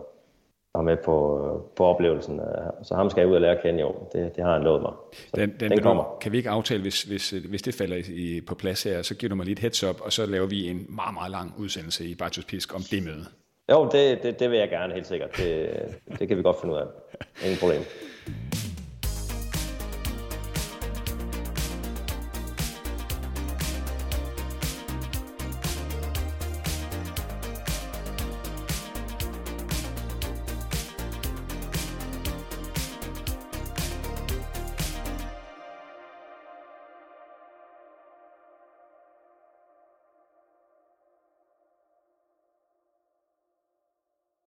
[0.73, 2.39] og med på, på oplevelsen.
[2.83, 3.95] Så ham skal jeg ud og lære at kende, jo.
[4.13, 4.91] Det, det har han lovet mig.
[5.13, 6.17] Så den, den, den kommer.
[6.21, 9.29] kan vi ikke aftale, hvis, hvis, hvis det falder i, på plads her, så giver
[9.29, 12.05] du mig lige et heads up, og så laver vi en meget, meget lang udsendelse
[12.05, 13.25] i Bartos Pisk om det møde.
[13.71, 15.37] Jo, det, det, det vil jeg gerne, helt sikkert.
[15.37, 15.69] Det,
[16.19, 16.85] det kan vi godt finde ud af.
[17.43, 17.81] Ingen problem.